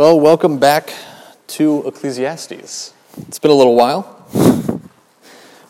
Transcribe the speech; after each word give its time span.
Well, 0.00 0.18
welcome 0.18 0.58
back 0.58 0.94
to 1.48 1.86
Ecclesiastes. 1.86 2.94
It's 3.28 3.38
been 3.38 3.50
a 3.50 3.54
little 3.54 3.74
while. 3.74 4.26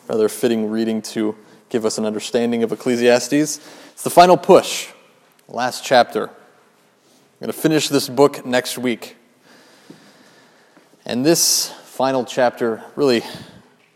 Rather 0.07 0.29
fitting 0.29 0.71
reading 0.71 1.03
to 1.03 1.35
give 1.69 1.85
us 1.85 1.99
an 1.99 2.05
understanding 2.05 2.63
of 2.63 2.71
Ecclesiastes. 2.71 3.33
It's 3.33 4.05
the 4.05 4.09
final 4.09 4.37
push, 4.37 4.91
last 5.49 5.85
chapter. 5.85 6.29
I'm 6.29 7.41
going 7.41 7.53
to 7.53 7.53
finish 7.53 7.89
this 7.89 8.09
book 8.09 8.47
next 8.47 8.79
week. 8.79 9.17
And 11.05 11.27
this 11.27 11.73
final 11.87 12.25
chapter 12.25 12.85
really 12.95 13.25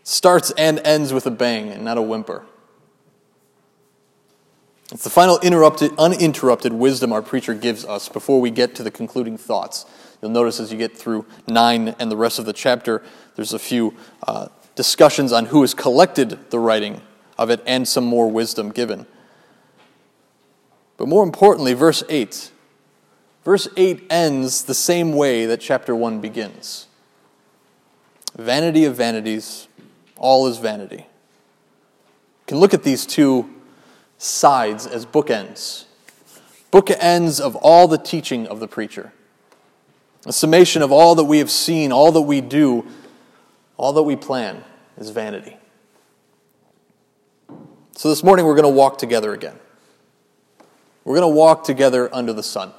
starts 0.03 0.51
and 0.57 0.79
ends 0.79 1.13
with 1.13 1.25
a 1.25 1.31
bang 1.31 1.69
and 1.69 1.85
not 1.85 1.97
a 1.97 2.01
whimper. 2.01 2.45
It's 4.91 5.05
the 5.05 5.09
final 5.09 5.39
interrupted, 5.39 5.93
uninterrupted 5.97 6.73
wisdom 6.73 7.13
our 7.13 7.21
preacher 7.21 7.53
gives 7.53 7.85
us 7.85 8.09
before 8.09 8.41
we 8.41 8.51
get 8.51 8.75
to 8.75 8.83
the 8.83 8.91
concluding 8.91 9.37
thoughts. 9.37 9.85
You'll 10.21 10.31
notice 10.31 10.59
as 10.59 10.71
you 10.71 10.77
get 10.77 10.97
through 10.97 11.25
9 11.47 11.95
and 11.99 12.11
the 12.11 12.17
rest 12.17 12.39
of 12.39 12.45
the 12.45 12.53
chapter, 12.53 13.03
there's 13.35 13.53
a 13.53 13.59
few 13.59 13.95
uh, 14.27 14.47
discussions 14.75 15.31
on 15.31 15.47
who 15.47 15.61
has 15.61 15.73
collected 15.73 16.49
the 16.49 16.59
writing 16.59 17.01
of 17.37 17.49
it 17.49 17.61
and 17.65 17.87
some 17.87 18.05
more 18.05 18.29
wisdom 18.29 18.71
given. 18.71 19.05
But 20.97 21.07
more 21.07 21.23
importantly, 21.23 21.73
verse 21.73 22.03
8. 22.09 22.51
Verse 23.43 23.67
8 23.77 24.07
ends 24.09 24.63
the 24.63 24.73
same 24.73 25.13
way 25.13 25.45
that 25.45 25.61
chapter 25.61 25.95
1 25.95 26.19
begins 26.19 26.87
Vanity 28.37 28.83
of 28.83 28.95
vanities, 28.95 29.69
all 30.17 30.47
is 30.47 30.57
vanity. 30.57 30.97
You 30.97 32.47
can 32.47 32.57
look 32.57 32.73
at 32.73 32.83
these 32.83 33.05
two 33.05 33.49
sides 34.17 34.85
as 34.85 35.05
bookends. 35.05 35.85
Bookends 36.71 37.39
of 37.39 37.55
all 37.55 37.87
the 37.87 37.97
teaching 37.97 38.45
of 38.47 38.59
the 38.59 38.67
preacher. 38.67 39.13
A 40.25 40.33
summation 40.33 40.81
of 40.81 40.91
all 40.91 41.15
that 41.15 41.25
we 41.25 41.39
have 41.39 41.51
seen, 41.51 41.91
all 41.91 42.11
that 42.11 42.21
we 42.21 42.41
do, 42.41 42.85
all 43.77 43.93
that 43.93 44.03
we 44.03 44.15
plan 44.15 44.63
is 44.97 45.09
vanity. 45.11 45.57
So 47.95 48.09
this 48.09 48.23
morning 48.23 48.45
we're 48.45 48.55
going 48.55 48.63
to 48.63 48.69
walk 48.69 48.97
together 48.97 49.33
again. 49.33 49.59
We're 51.03 51.15
going 51.15 51.31
to 51.31 51.35
walk 51.35 51.63
together 51.63 52.13
under 52.13 52.33
the 52.33 52.43
sun. 52.43 52.73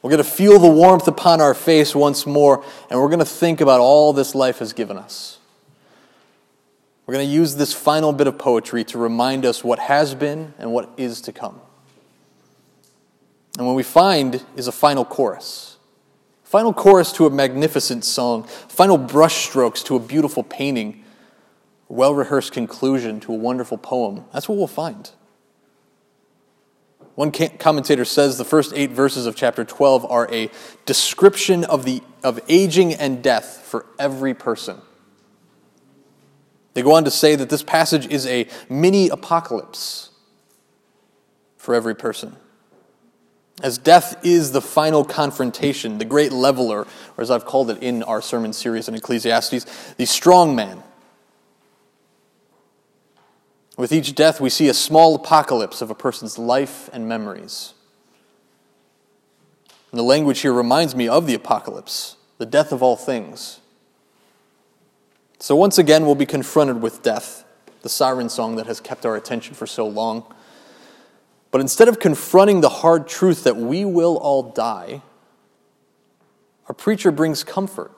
We're 0.00 0.10
going 0.10 0.22
to 0.22 0.30
feel 0.30 0.58
the 0.58 0.70
warmth 0.70 1.08
upon 1.08 1.40
our 1.40 1.52
face 1.52 1.94
once 1.94 2.26
more, 2.26 2.64
and 2.90 3.00
we're 3.00 3.08
going 3.08 3.18
to 3.18 3.24
think 3.24 3.60
about 3.60 3.80
all 3.80 4.12
this 4.12 4.34
life 4.34 4.60
has 4.60 4.72
given 4.72 4.96
us. 4.96 5.38
We're 7.06 7.14
going 7.14 7.26
to 7.26 7.32
use 7.32 7.56
this 7.56 7.72
final 7.72 8.12
bit 8.12 8.26
of 8.26 8.38
poetry 8.38 8.84
to 8.84 8.98
remind 8.98 9.44
us 9.44 9.62
what 9.62 9.78
has 9.78 10.14
been 10.14 10.54
and 10.58 10.72
what 10.72 10.90
is 10.96 11.20
to 11.22 11.32
come. 11.32 11.60
And 13.58 13.66
what 13.66 13.74
we 13.74 13.82
find 13.82 14.44
is 14.56 14.66
a 14.66 14.72
final 14.72 15.04
chorus. 15.04 15.75
Final 16.56 16.72
chorus 16.72 17.12
to 17.12 17.26
a 17.26 17.30
magnificent 17.30 18.02
song, 18.02 18.44
final 18.44 18.98
brushstrokes 18.98 19.84
to 19.84 19.94
a 19.94 20.00
beautiful 20.00 20.42
painting, 20.42 21.04
well 21.86 22.14
rehearsed 22.14 22.52
conclusion 22.52 23.20
to 23.20 23.34
a 23.34 23.36
wonderful 23.36 23.76
poem. 23.76 24.24
That's 24.32 24.48
what 24.48 24.56
we'll 24.56 24.66
find. 24.66 25.10
One 27.14 27.30
commentator 27.30 28.06
says 28.06 28.38
the 28.38 28.44
first 28.46 28.72
eight 28.74 28.90
verses 28.90 29.26
of 29.26 29.36
chapter 29.36 29.66
12 29.66 30.06
are 30.10 30.32
a 30.32 30.50
description 30.86 31.62
of, 31.62 31.84
the, 31.84 32.02
of 32.24 32.40
aging 32.48 32.94
and 32.94 33.22
death 33.22 33.60
for 33.62 33.84
every 33.98 34.32
person. 34.32 34.78
They 36.72 36.80
go 36.80 36.94
on 36.94 37.04
to 37.04 37.10
say 37.10 37.36
that 37.36 37.50
this 37.50 37.62
passage 37.62 38.06
is 38.06 38.26
a 38.26 38.48
mini 38.70 39.10
apocalypse 39.10 40.08
for 41.58 41.74
every 41.74 41.94
person. 41.94 42.34
As 43.66 43.78
death 43.78 44.24
is 44.24 44.52
the 44.52 44.60
final 44.60 45.04
confrontation, 45.04 45.98
the 45.98 46.04
great 46.04 46.30
leveler, 46.30 46.86
or 47.16 47.20
as 47.20 47.32
I've 47.32 47.44
called 47.44 47.68
it 47.68 47.82
in 47.82 48.04
our 48.04 48.22
sermon 48.22 48.52
series 48.52 48.86
in 48.86 48.94
Ecclesiastes, 48.94 49.94
the 49.94 50.06
strong 50.06 50.54
man. 50.54 50.84
With 53.76 53.90
each 53.90 54.14
death, 54.14 54.40
we 54.40 54.50
see 54.50 54.68
a 54.68 54.72
small 54.72 55.16
apocalypse 55.16 55.82
of 55.82 55.90
a 55.90 55.96
person's 55.96 56.38
life 56.38 56.88
and 56.92 57.08
memories. 57.08 57.74
And 59.90 59.98
the 59.98 60.04
language 60.04 60.42
here 60.42 60.52
reminds 60.52 60.94
me 60.94 61.08
of 61.08 61.26
the 61.26 61.34
apocalypse, 61.34 62.14
the 62.38 62.46
death 62.46 62.70
of 62.70 62.84
all 62.84 62.94
things. 62.94 63.58
So 65.40 65.56
once 65.56 65.76
again, 65.76 66.06
we'll 66.06 66.14
be 66.14 66.24
confronted 66.24 66.80
with 66.80 67.02
death, 67.02 67.44
the 67.82 67.88
siren 67.88 68.28
song 68.28 68.54
that 68.54 68.66
has 68.66 68.78
kept 68.78 69.04
our 69.04 69.16
attention 69.16 69.56
for 69.56 69.66
so 69.66 69.88
long. 69.88 70.32
But 71.56 71.62
instead 71.62 71.88
of 71.88 71.98
confronting 71.98 72.60
the 72.60 72.68
hard 72.68 73.08
truth 73.08 73.44
that 73.44 73.56
we 73.56 73.86
will 73.86 74.18
all 74.18 74.42
die, 74.42 75.00
our 76.68 76.74
preacher 76.74 77.10
brings 77.10 77.42
comfort. 77.44 77.92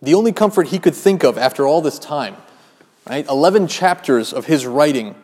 The 0.00 0.14
only 0.14 0.32
comfort 0.32 0.68
he 0.68 0.78
could 0.78 0.94
think 0.94 1.24
of 1.24 1.36
after 1.36 1.66
all 1.66 1.82
this 1.82 1.98
time, 1.98 2.38
right? 3.06 3.28
11 3.28 3.68
chapters 3.68 4.32
of 4.32 4.46
his 4.46 4.66
writing, 4.66 5.08
and 5.08 5.14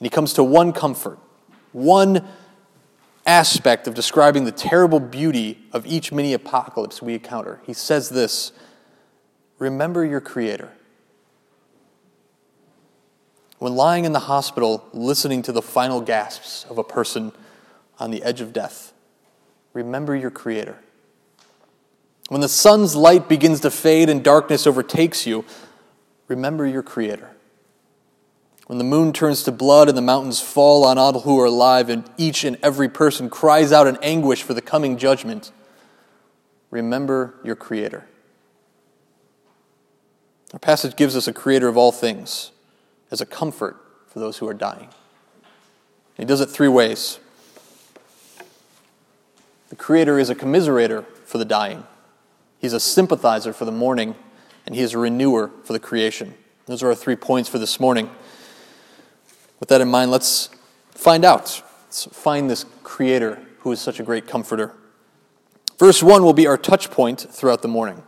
he 0.00 0.08
comes 0.08 0.32
to 0.32 0.42
one 0.42 0.72
comfort, 0.72 1.18
one 1.72 2.26
aspect 3.26 3.86
of 3.86 3.92
describing 3.92 4.46
the 4.46 4.52
terrible 4.52 5.00
beauty 5.00 5.58
of 5.70 5.84
each 5.84 6.12
mini 6.12 6.32
apocalypse 6.32 7.02
we 7.02 7.12
encounter. 7.12 7.60
He 7.66 7.74
says 7.74 8.08
this 8.08 8.52
remember 9.58 10.02
your 10.02 10.22
Creator. 10.22 10.72
When 13.62 13.76
lying 13.76 14.04
in 14.04 14.12
the 14.12 14.18
hospital, 14.18 14.88
listening 14.92 15.42
to 15.42 15.52
the 15.52 15.62
final 15.62 16.00
gasps 16.00 16.66
of 16.68 16.78
a 16.78 16.82
person 16.82 17.30
on 17.96 18.10
the 18.10 18.20
edge 18.24 18.40
of 18.40 18.52
death, 18.52 18.92
remember 19.72 20.16
your 20.16 20.32
Creator. 20.32 20.80
When 22.28 22.40
the 22.40 22.48
sun's 22.48 22.96
light 22.96 23.28
begins 23.28 23.60
to 23.60 23.70
fade 23.70 24.08
and 24.08 24.24
darkness 24.24 24.66
overtakes 24.66 25.28
you, 25.28 25.44
remember 26.26 26.66
your 26.66 26.82
Creator. 26.82 27.36
When 28.66 28.78
the 28.78 28.84
moon 28.84 29.12
turns 29.12 29.44
to 29.44 29.52
blood 29.52 29.88
and 29.88 29.96
the 29.96 30.02
mountains 30.02 30.40
fall 30.40 30.84
on 30.84 30.98
all 30.98 31.20
who 31.20 31.38
are 31.38 31.46
alive, 31.46 31.88
and 31.88 32.02
each 32.16 32.42
and 32.42 32.58
every 32.64 32.88
person 32.88 33.30
cries 33.30 33.70
out 33.70 33.86
in 33.86 33.96
anguish 34.02 34.42
for 34.42 34.54
the 34.54 34.60
coming 34.60 34.98
judgment, 34.98 35.52
remember 36.72 37.36
your 37.44 37.54
Creator. 37.54 38.08
Our 40.52 40.58
passage 40.58 40.96
gives 40.96 41.14
us 41.14 41.28
a 41.28 41.32
creator 41.32 41.68
of 41.68 41.76
all 41.76 41.92
things 41.92 42.51
as 43.12 43.20
a 43.20 43.26
comfort 43.26 43.76
for 44.08 44.18
those 44.18 44.38
who 44.38 44.48
are 44.48 44.54
dying. 44.54 44.88
He 46.16 46.24
does 46.24 46.40
it 46.40 46.46
three 46.46 46.68
ways. 46.68 47.20
The 49.68 49.76
creator 49.76 50.18
is 50.18 50.30
a 50.30 50.34
commiserator 50.34 51.04
for 51.24 51.38
the 51.38 51.44
dying, 51.44 51.84
he's 52.58 52.72
a 52.72 52.80
sympathizer 52.80 53.52
for 53.52 53.64
the 53.64 53.72
mourning, 53.72 54.16
and 54.66 54.74
he 54.74 54.80
is 54.80 54.94
a 54.94 54.98
renewer 54.98 55.50
for 55.62 55.72
the 55.72 55.78
creation. 55.78 56.34
Those 56.66 56.82
are 56.82 56.88
our 56.88 56.94
three 56.94 57.16
points 57.16 57.48
for 57.48 57.58
this 57.58 57.78
morning. 57.78 58.10
With 59.60 59.68
that 59.68 59.80
in 59.80 59.88
mind, 59.88 60.10
let's 60.10 60.50
find 60.90 61.24
out. 61.24 61.62
Let's 61.84 62.06
find 62.06 62.48
this 62.48 62.64
creator 62.82 63.40
who 63.60 63.72
is 63.72 63.80
such 63.80 64.00
a 64.00 64.02
great 64.02 64.26
comforter. 64.26 64.72
Verse 65.78 66.02
1 66.02 66.22
will 66.22 66.32
be 66.32 66.46
our 66.46 66.56
touch 66.56 66.90
point 66.90 67.20
throughout 67.20 67.62
the 67.62 67.68
morning. 67.68 68.02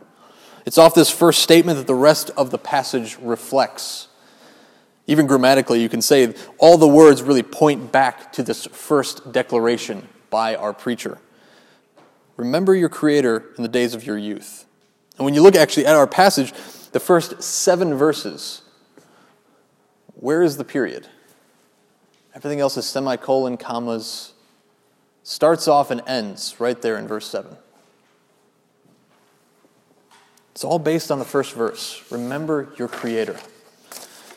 It's 0.65 0.77
off 0.77 0.95
this 0.95 1.11
first 1.11 1.41
statement 1.41 1.77
that 1.77 1.87
the 1.87 1.95
rest 1.95 2.31
of 2.37 2.51
the 2.51 2.57
passage 2.57 3.17
reflects. 3.19 4.07
Even 5.07 5.27
grammatically, 5.27 5.81
you 5.81 5.89
can 5.89 6.01
say 6.01 6.33
all 6.57 6.77
the 6.77 6.87
words 6.87 7.21
really 7.21 7.43
point 7.43 7.91
back 7.91 8.31
to 8.33 8.43
this 8.43 8.65
first 8.65 9.31
declaration 9.31 10.07
by 10.29 10.55
our 10.55 10.73
preacher. 10.73 11.19
Remember 12.37 12.75
your 12.75 12.89
Creator 12.89 13.53
in 13.57 13.63
the 13.63 13.69
days 13.69 13.93
of 13.93 14.05
your 14.05 14.17
youth. 14.17 14.65
And 15.17 15.25
when 15.25 15.33
you 15.33 15.41
look 15.41 15.55
actually 15.55 15.85
at 15.85 15.95
our 15.95 16.07
passage, 16.07 16.51
the 16.91 16.99
first 16.99 17.41
seven 17.41 17.93
verses, 17.93 18.61
where 20.15 20.41
is 20.41 20.57
the 20.57 20.65
period? 20.65 21.07
Everything 22.33 22.59
else 22.59 22.75
is 22.75 22.85
semicolon, 22.85 23.57
commas, 23.57 24.33
starts 25.23 25.67
off 25.67 25.91
and 25.91 26.01
ends 26.05 26.55
right 26.59 26.81
there 26.81 26.97
in 26.97 27.07
verse 27.07 27.27
7. 27.27 27.55
It's 30.51 30.63
all 30.63 30.79
based 30.79 31.11
on 31.11 31.19
the 31.19 31.25
first 31.25 31.53
verse. 31.53 32.03
Remember 32.11 32.73
your 32.77 32.87
Creator. 32.87 33.39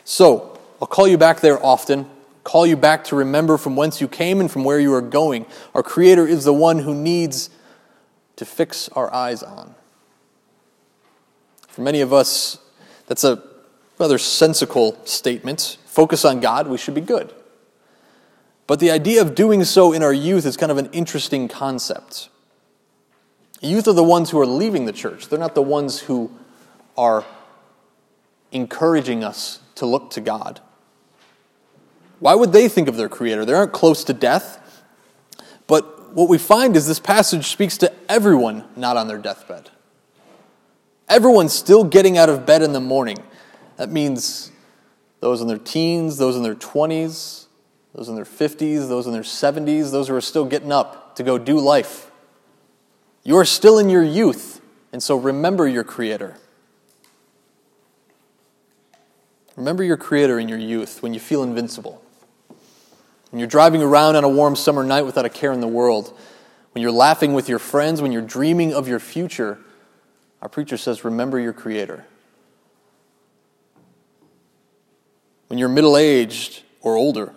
So, 0.04 0.57
I'll 0.80 0.88
call 0.88 1.08
you 1.08 1.18
back 1.18 1.40
there 1.40 1.64
often, 1.64 2.08
call 2.44 2.66
you 2.66 2.76
back 2.76 3.04
to 3.04 3.16
remember 3.16 3.58
from 3.58 3.76
whence 3.76 4.00
you 4.00 4.08
came 4.08 4.40
and 4.40 4.50
from 4.50 4.64
where 4.64 4.78
you 4.78 4.94
are 4.94 5.02
going. 5.02 5.46
Our 5.74 5.82
Creator 5.82 6.26
is 6.26 6.44
the 6.44 6.52
one 6.52 6.80
who 6.80 6.94
needs 6.94 7.50
to 8.36 8.44
fix 8.44 8.88
our 8.90 9.12
eyes 9.12 9.42
on. 9.42 9.74
For 11.66 11.82
many 11.82 12.00
of 12.00 12.12
us, 12.12 12.58
that's 13.06 13.24
a 13.24 13.42
rather 13.98 14.18
sensical 14.18 15.04
statement. 15.04 15.78
Focus 15.86 16.24
on 16.24 16.40
God, 16.40 16.68
we 16.68 16.78
should 16.78 16.94
be 16.94 17.00
good. 17.00 17.32
But 18.68 18.80
the 18.80 18.90
idea 18.90 19.22
of 19.22 19.34
doing 19.34 19.64
so 19.64 19.92
in 19.92 20.02
our 20.02 20.12
youth 20.12 20.46
is 20.46 20.56
kind 20.56 20.70
of 20.70 20.78
an 20.78 20.90
interesting 20.92 21.48
concept. 21.48 22.28
Youth 23.60 23.88
are 23.88 23.92
the 23.94 24.04
ones 24.04 24.30
who 24.30 24.38
are 24.38 24.46
leaving 24.46 24.84
the 24.84 24.92
church. 24.92 25.28
They're 25.28 25.38
not 25.38 25.54
the 25.54 25.62
ones 25.62 26.00
who 26.00 26.30
are 26.96 27.24
encouraging 28.52 29.24
us 29.24 29.60
to 29.76 29.86
look 29.86 30.10
to 30.10 30.20
God. 30.20 30.60
Why 32.20 32.34
would 32.34 32.52
they 32.52 32.68
think 32.68 32.88
of 32.88 32.96
their 32.96 33.08
Creator? 33.08 33.44
They 33.44 33.52
aren't 33.52 33.72
close 33.72 34.04
to 34.04 34.12
death. 34.12 34.84
But 35.66 36.14
what 36.14 36.28
we 36.28 36.38
find 36.38 36.76
is 36.76 36.86
this 36.86 36.98
passage 36.98 37.46
speaks 37.46 37.78
to 37.78 37.92
everyone 38.08 38.64
not 38.76 38.96
on 38.96 39.08
their 39.08 39.18
deathbed. 39.18 39.70
Everyone's 41.08 41.52
still 41.52 41.84
getting 41.84 42.18
out 42.18 42.28
of 42.28 42.44
bed 42.44 42.62
in 42.62 42.72
the 42.72 42.80
morning. 42.80 43.18
That 43.76 43.90
means 43.90 44.50
those 45.20 45.40
in 45.40 45.46
their 45.46 45.58
teens, 45.58 46.18
those 46.18 46.36
in 46.36 46.42
their 46.42 46.54
20s, 46.54 47.46
those 47.94 48.08
in 48.08 48.14
their 48.14 48.24
50s, 48.24 48.88
those 48.88 49.06
in 49.06 49.12
their 49.12 49.22
70s, 49.22 49.90
those 49.90 50.08
who 50.08 50.14
are 50.14 50.20
still 50.20 50.44
getting 50.44 50.72
up 50.72 51.16
to 51.16 51.22
go 51.22 51.38
do 51.38 51.58
life. 51.58 52.10
You 53.24 53.36
are 53.36 53.44
still 53.44 53.78
in 53.78 53.88
your 53.88 54.02
youth, 54.02 54.60
and 54.92 55.02
so 55.02 55.16
remember 55.16 55.66
your 55.66 55.84
Creator. 55.84 56.36
Remember 59.56 59.82
your 59.82 59.96
Creator 59.96 60.38
in 60.38 60.48
your 60.48 60.58
youth 60.58 61.02
when 61.02 61.14
you 61.14 61.20
feel 61.20 61.42
invincible. 61.42 62.02
When 63.30 63.40
you're 63.40 63.48
driving 63.48 63.82
around 63.82 64.16
on 64.16 64.24
a 64.24 64.28
warm 64.28 64.56
summer 64.56 64.82
night 64.82 65.02
without 65.02 65.24
a 65.24 65.30
care 65.30 65.52
in 65.52 65.60
the 65.60 65.68
world. 65.68 66.16
When 66.72 66.82
you're 66.82 66.92
laughing 66.92 67.34
with 67.34 67.48
your 67.48 67.58
friends. 67.58 68.00
When 68.00 68.12
you're 68.12 68.22
dreaming 68.22 68.72
of 68.72 68.88
your 68.88 69.00
future. 69.00 69.58
Our 70.40 70.48
preacher 70.48 70.76
says, 70.76 71.04
Remember 71.04 71.38
your 71.38 71.52
Creator. 71.52 72.04
When 75.48 75.58
you're 75.58 75.68
middle 75.68 75.96
aged 75.96 76.62
or 76.82 76.96
older, 76.96 77.34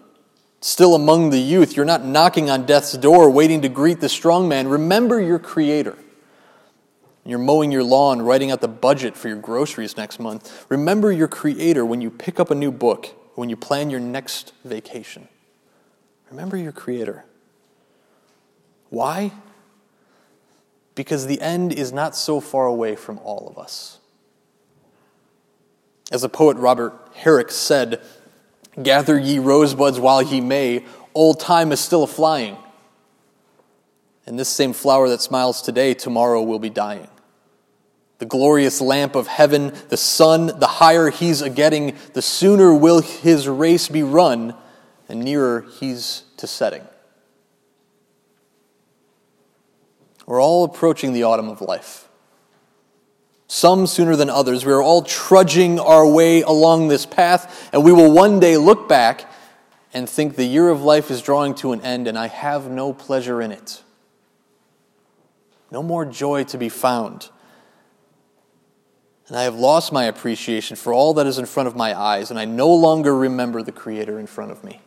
still 0.59 0.95
among 0.95 1.29
the 1.29 1.39
youth, 1.39 1.75
you're 1.75 1.85
not 1.85 2.05
knocking 2.05 2.49
on 2.49 2.65
death's 2.65 2.93
door 2.93 3.29
waiting 3.29 3.61
to 3.61 3.69
greet 3.69 4.01
the 4.01 4.09
strong 4.09 4.47
man. 4.47 4.67
Remember 4.67 5.19
your 5.19 5.39
Creator. 5.39 5.97
You're 7.25 7.39
mowing 7.39 7.71
your 7.71 7.83
lawn, 7.83 8.21
writing 8.21 8.51
out 8.51 8.61
the 8.61 8.67
budget 8.67 9.15
for 9.15 9.27
your 9.27 9.37
groceries 9.37 9.95
next 9.95 10.19
month. 10.19 10.65
Remember 10.69 11.11
your 11.11 11.27
Creator 11.27 11.85
when 11.85 12.01
you 12.01 12.09
pick 12.09 12.39
up 12.39 12.51
a 12.51 12.55
new 12.55 12.71
book, 12.71 13.07
when 13.35 13.49
you 13.49 13.55
plan 13.55 13.89
your 13.89 13.99
next 13.99 14.53
vacation. 14.65 15.27
Remember 16.31 16.55
your 16.55 16.71
Creator. 16.71 17.25
Why? 18.89 19.31
Because 20.95 21.27
the 21.27 21.41
end 21.41 21.73
is 21.73 21.91
not 21.91 22.15
so 22.15 22.39
far 22.39 22.65
away 22.65 22.95
from 22.95 23.19
all 23.19 23.47
of 23.49 23.61
us. 23.61 23.99
As 26.11 26.21
the 26.21 26.29
poet 26.29 26.57
Robert 26.57 26.93
Herrick 27.13 27.51
said, 27.51 28.01
Gather 28.81 29.19
ye 29.19 29.39
rosebuds 29.39 29.99
while 29.99 30.21
ye 30.21 30.39
may, 30.39 30.85
old 31.13 31.39
time 31.39 31.71
is 31.71 31.79
still 31.79 32.03
a 32.03 32.07
flying. 32.07 32.57
And 34.25 34.39
this 34.39 34.49
same 34.49 34.71
flower 34.71 35.09
that 35.09 35.21
smiles 35.21 35.61
today, 35.61 35.93
tomorrow 35.93 36.41
will 36.41 36.59
be 36.59 36.69
dying. 36.69 37.07
The 38.19 38.25
glorious 38.25 38.79
lamp 38.79 39.15
of 39.15 39.27
heaven, 39.27 39.73
the 39.89 39.97
sun, 39.97 40.59
the 40.59 40.67
higher 40.67 41.09
he's 41.09 41.41
a 41.41 41.49
getting, 41.49 41.97
the 42.13 42.21
sooner 42.21 42.73
will 42.73 43.01
his 43.01 43.47
race 43.47 43.89
be 43.89 44.03
run, 44.03 44.55
and 45.11 45.23
nearer 45.23 45.65
he's 45.79 46.23
to 46.37 46.47
setting. 46.47 46.83
We're 50.25 50.41
all 50.41 50.63
approaching 50.63 51.13
the 51.13 51.23
autumn 51.23 51.49
of 51.49 51.61
life. 51.61 52.07
Some 53.47 53.85
sooner 53.85 54.15
than 54.15 54.29
others. 54.29 54.65
We 54.65 54.71
are 54.71 54.81
all 54.81 55.01
trudging 55.01 55.79
our 55.79 56.07
way 56.07 56.41
along 56.41 56.87
this 56.87 57.05
path, 57.05 57.69
and 57.73 57.83
we 57.83 57.91
will 57.91 58.11
one 58.11 58.39
day 58.39 58.57
look 58.57 58.87
back 58.87 59.29
and 59.93 60.09
think 60.09 60.35
the 60.35 60.45
year 60.45 60.69
of 60.69 60.81
life 60.81 61.11
is 61.11 61.21
drawing 61.21 61.53
to 61.55 61.73
an 61.73 61.81
end, 61.81 62.07
and 62.07 62.17
I 62.17 62.27
have 62.27 62.71
no 62.71 62.93
pleasure 62.93 63.41
in 63.41 63.51
it 63.51 63.83
no 65.71 65.81
more 65.81 66.05
joy 66.05 66.43
to 66.43 66.57
be 66.57 66.69
found. 66.69 67.29
And 69.27 69.37
I 69.37 69.43
have 69.43 69.55
lost 69.55 69.93
my 69.93 70.03
appreciation 70.03 70.75
for 70.75 70.93
all 70.93 71.13
that 71.13 71.25
is 71.25 71.37
in 71.37 71.45
front 71.45 71.67
of 71.67 71.75
my 71.75 71.97
eyes, 71.97 72.29
and 72.29 72.37
I 72.37 72.43
no 72.43 72.71
longer 72.71 73.15
remember 73.15 73.63
the 73.63 73.71
Creator 73.71 74.19
in 74.19 74.27
front 74.27 74.51
of 74.51 74.63
me. 74.63 74.81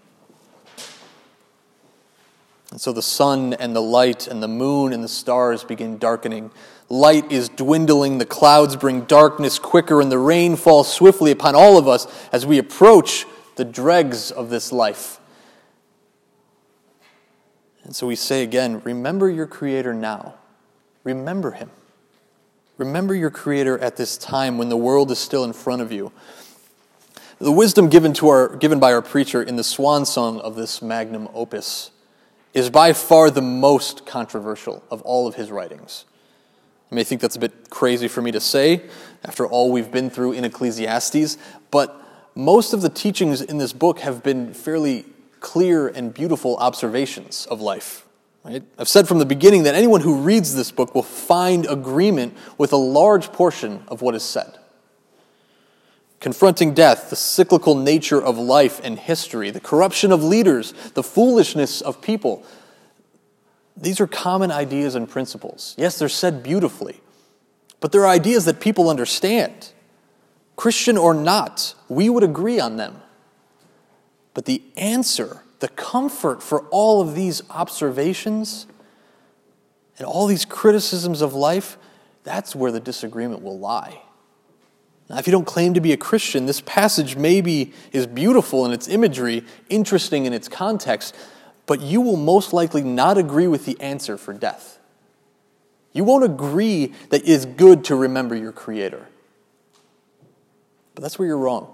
And 2.75 2.81
so 2.81 2.93
the 2.93 3.03
sun 3.03 3.53
and 3.53 3.77
the 3.77 3.81
light 3.81 4.27
and 4.27 4.43
the 4.43 4.49
moon 4.49 4.93
and 4.93 5.05
the 5.05 5.09
stars 5.09 5.63
begin 5.63 5.97
darkening. 5.97 6.51
Light 6.89 7.31
is 7.31 7.49
dwindling, 7.49 8.19
the 8.19 8.27
clouds 8.27 8.75
bring 8.75 9.03
darkness 9.03 9.61
quicker, 9.61 10.01
and 10.01 10.11
the 10.11 10.19
rain 10.19 10.57
falls 10.57 10.93
swiftly 10.93 11.31
upon 11.31 11.55
all 11.55 11.79
of 11.79 11.87
us 11.87 12.09
as 12.33 12.45
we 12.45 12.59
approach 12.59 13.27
the 13.55 13.65
dregs 13.65 14.33
of 14.33 14.51
this 14.51 14.73
life. 14.73 15.21
And 17.85 17.95
so 17.95 18.09
we 18.09 18.17
say 18.17 18.43
again 18.43 18.81
remember 18.81 19.31
your 19.31 19.47
Creator 19.47 19.95
now. 19.95 20.35
Remember 21.05 21.53
him. 21.53 21.71
Remember 22.77 23.15
your 23.15 23.31
Creator 23.31 23.79
at 23.79 23.97
this 23.97 24.19
time 24.19 24.59
when 24.59 24.69
the 24.69 24.77
world 24.77 25.13
is 25.13 25.21
still 25.21 25.45
in 25.45 25.53
front 25.53 25.81
of 25.81 25.93
you. 25.93 26.11
The 27.39 27.53
wisdom 27.53 27.89
given, 27.89 28.15
to 28.15 28.27
our, 28.31 28.57
given 28.57 28.81
by 28.81 28.93
our 28.93 29.03
preacher 29.03 29.41
in 29.41 29.55
the 29.55 29.63
swan 29.63 30.05
song 30.05 30.41
of 30.41 30.57
this 30.57 30.83
magnum 30.83 31.29
opus 31.35 31.93
is 32.55 32.71
by 32.71 32.93
far 32.93 33.31
the 33.31 33.43
most 33.43 34.07
controversial 34.07 34.83
of 34.91 35.03
all 35.03 35.27
of 35.27 35.35
his 35.35 35.51
writings. 35.51 36.05
You 36.91 36.95
may 36.95 37.05
think 37.05 37.21
that's 37.21 37.37
a 37.37 37.41
bit 37.41 37.69
crazy 37.69 38.09
for 38.09 38.23
me 38.23 38.31
to 38.31 38.41
say 38.41 38.83
after 39.25 39.47
all 39.47 39.73
we've 39.73 39.91
been 39.91 40.09
through 40.09 40.33
in 40.33 40.45
Ecclesiastes, 40.45 41.37
but 41.71 42.01
most 42.37 42.73
of 42.73 42.83
the 42.83 42.89
teachings 42.89 43.41
in 43.43 43.59
this 43.59 43.73
book 43.73 43.99
have 44.01 44.23
been 44.23 44.55
fairly 44.55 45.05
clear 45.41 45.89
and 45.89 46.15
beautiful 46.15 46.57
observations 46.57 47.47
of 47.47 47.61
life. 47.61 48.07
Right? 48.45 48.63
I've 48.79 48.89
said 48.89 49.09
from 49.09 49.19
the 49.19 49.27
beginning 49.27 49.65
that 49.65 49.75
anyone 49.75 50.03
who 50.03 50.21
reads 50.21 50.55
this 50.55 50.71
book 50.71 50.95
will 50.95 51.03
find 51.03 51.67
agreement 51.67 52.37
with 52.59 52.73
a 52.73 52.77
large 52.77 53.33
portion 53.33 53.83
of 53.89 54.03
what 54.03 54.15
is 54.15 54.23
said. 54.23 54.59
Confronting 56.25 56.73
death, 56.73 57.11
the 57.11 57.17
cyclical 57.17 57.75
nature 57.75 58.19
of 58.19 58.39
life 58.39 58.81
and 58.83 58.99
history, 58.99 59.51
the 59.51 59.61
corruption 59.61 60.11
of 60.11 60.25
leaders, 60.25 60.73
the 60.95 61.03
foolishness 61.03 61.83
of 61.83 62.01
people. 62.01 62.43
These 63.77 64.01
are 64.01 64.07
common 64.07 64.51
ideas 64.51 64.95
and 64.95 65.07
principles. 65.07 65.75
Yes, 65.77 65.99
they're 65.99 66.09
said 66.09 66.43
beautifully, 66.43 67.03
but 67.79 67.93
they're 67.93 68.07
ideas 68.07 68.47
that 68.47 68.59
people 68.59 68.89
understand. 68.89 69.69
Christian 70.57 70.97
or 70.97 71.13
not, 71.13 71.75
we 71.91 72.09
would 72.09 72.23
agree 72.23 72.59
on 72.59 72.79
them. 72.79 73.03
But 74.33 74.47
the 74.47 74.63
answer 74.79 75.43
the 75.59 75.69
comfort 75.69 76.43
for 76.43 76.61
all 76.71 77.03
of 77.03 77.15
these 77.15 77.43
observations 77.51 78.67
and 79.99 80.07
all 80.07 80.27
these 80.27 80.47
criticisms 80.47 81.21
of 81.21 81.35
life, 81.35 81.77
that's 82.23 82.57
where 82.57 82.73
the 82.73 82.81
disagreement 82.81 83.43
will 83.43 83.59
lie. 83.59 84.01
Now, 85.09 85.19
if 85.19 85.27
you 85.27 85.33
don't 85.33 85.47
claim 85.47 85.75
to 85.75 85.81
be 85.81 85.93
a 85.93 85.97
Christian, 85.97 86.47
this 86.47 86.63
passage 86.63 87.17
maybe 87.17 87.73
is 87.93 88.07
beautiful 88.07 88.65
in 88.65 88.73
its 88.73 88.89
imagery, 88.89 89.45
interesting 89.69 90.25
in 90.25 90.33
its 90.33 90.49
context, 90.49 91.15
but 91.67 91.81
you 91.81 92.01
will 92.01 92.17
most 92.17 92.53
likely 92.53 92.83
not 92.83 93.19
agree 93.19 93.47
with 93.47 93.67
the 93.67 93.79
answer 93.81 94.17
for 94.17 94.33
death. 94.33 94.79
You 95.93 96.05
won't 96.05 96.25
agree 96.25 96.93
that 97.11 97.23
it 97.23 97.29
is 97.29 97.45
good 97.45 97.85
to 97.85 97.97
remember 97.97 98.35
your 98.35 98.53
Creator. 98.53 99.07
But 100.95 101.03
that's 101.03 101.19
where 101.19 101.29
you're 101.29 101.39
wrong. 101.39 101.73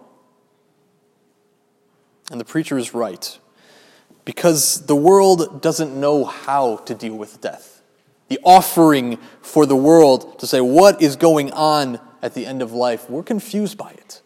And 2.31 2.41
the 2.41 2.45
preacher 2.45 2.79
is 2.79 2.95
right 2.95 3.39
because 4.25 4.87
the 4.87 4.97
world 4.97 5.63
doesn't 5.63 5.99
know 5.99 6.25
how 6.25 6.77
to 6.79 6.95
deal 6.95 7.17
with 7.17 7.41
death. 7.41 7.83
The 8.29 8.39
offering 8.45 9.19
for 9.41 9.67
the 9.67 9.77
world 9.77 10.39
to 10.41 10.47
say, 10.47 10.61
what 10.61 11.03
is 11.03 11.17
going 11.17 11.51
on 11.53 11.99
at 12.23 12.35
the 12.35 12.47
end 12.47 12.63
of 12.63 12.73
life, 12.73 13.09
we're 13.09 13.23
confused 13.23 13.77
by 13.79 13.91
it. 13.91 14.23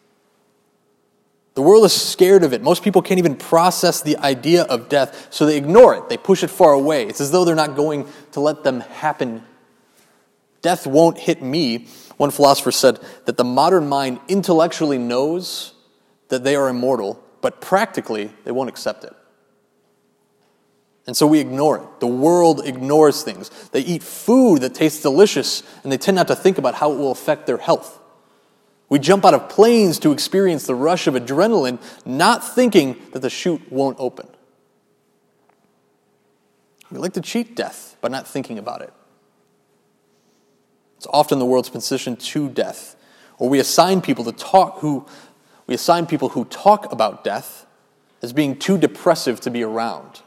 The 1.55 1.61
world 1.61 1.85
is 1.85 1.93
scared 1.93 2.43
of 2.43 2.51
it. 2.51 2.61
Most 2.61 2.83
people 2.83 3.01
can't 3.01 3.17
even 3.17 3.35
process 3.35 4.01
the 4.01 4.17
idea 4.17 4.63
of 4.63 4.89
death, 4.89 5.27
so 5.29 5.45
they 5.45 5.57
ignore 5.57 5.95
it. 5.95 6.09
They 6.09 6.17
push 6.17 6.43
it 6.43 6.49
far 6.49 6.73
away. 6.73 7.05
It's 7.07 7.21
as 7.21 7.31
though 7.31 7.45
they're 7.45 7.55
not 7.55 7.77
going 7.77 8.07
to 8.33 8.41
let 8.41 8.63
them 8.65 8.81
happen. 8.81 9.43
Death 10.61 10.85
won't 10.85 11.17
hit 11.17 11.41
me. 11.41 11.87
One 12.17 12.31
philosopher 12.31 12.71
said 12.71 12.99
that 13.25 13.37
the 13.37 13.45
modern 13.45 13.87
mind 13.87 14.19
intellectually 14.27 14.97
knows 14.97 15.73
that 16.27 16.43
they 16.43 16.57
are 16.57 16.67
immortal, 16.67 17.23
but 17.39 17.61
practically 17.61 18.31
they 18.43 18.51
won't 18.51 18.67
accept 18.67 19.05
it. 19.05 19.13
And 21.07 21.15
so 21.15 21.27
we 21.27 21.39
ignore 21.39 21.77
it. 21.77 21.99
The 21.99 22.07
world 22.07 22.65
ignores 22.65 23.21
things. 23.21 23.49
They 23.69 23.81
eat 23.81 24.01
food 24.01 24.61
that 24.61 24.73
tastes 24.73 25.01
delicious, 25.01 25.61
and 25.83 25.91
they 25.91 25.97
tend 25.97 26.15
not 26.15 26.27
to 26.29 26.35
think 26.35 26.57
about 26.57 26.75
how 26.75 26.91
it 26.91 26.97
will 26.97 27.11
affect 27.11 27.45
their 27.45 27.57
health. 27.57 27.99
We 28.89 28.99
jump 28.99 29.25
out 29.25 29.33
of 29.33 29.49
planes 29.49 29.99
to 29.99 30.11
experience 30.11 30.65
the 30.65 30.75
rush 30.75 31.07
of 31.07 31.13
adrenaline, 31.13 31.79
not 32.05 32.43
thinking 32.43 33.01
that 33.11 33.19
the 33.19 33.29
chute 33.29 33.71
won't 33.71 33.97
open. 33.99 34.27
We 36.91 36.99
like 36.99 37.13
to 37.13 37.21
cheat 37.21 37.55
death 37.55 37.97
by 38.01 38.09
not 38.09 38.27
thinking 38.27 38.57
about 38.57 38.81
it. 38.81 38.93
It's 40.97 41.07
often 41.07 41.39
the 41.39 41.45
world's 41.45 41.69
position 41.69 42.15
to 42.15 42.49
death, 42.49 42.95
or 43.37 43.49
we 43.49 43.59
assign 43.59 44.01
people 44.01 44.23
to 44.25 44.31
talk 44.31 44.79
who 44.79 45.05
we 45.67 45.73
assign 45.73 46.05
people 46.05 46.29
who 46.29 46.45
talk 46.45 46.91
about 46.91 47.23
death 47.23 47.65
as 48.21 48.33
being 48.33 48.57
too 48.57 48.77
depressive 48.77 49.39
to 49.41 49.49
be 49.49 49.63
around. 49.63 50.21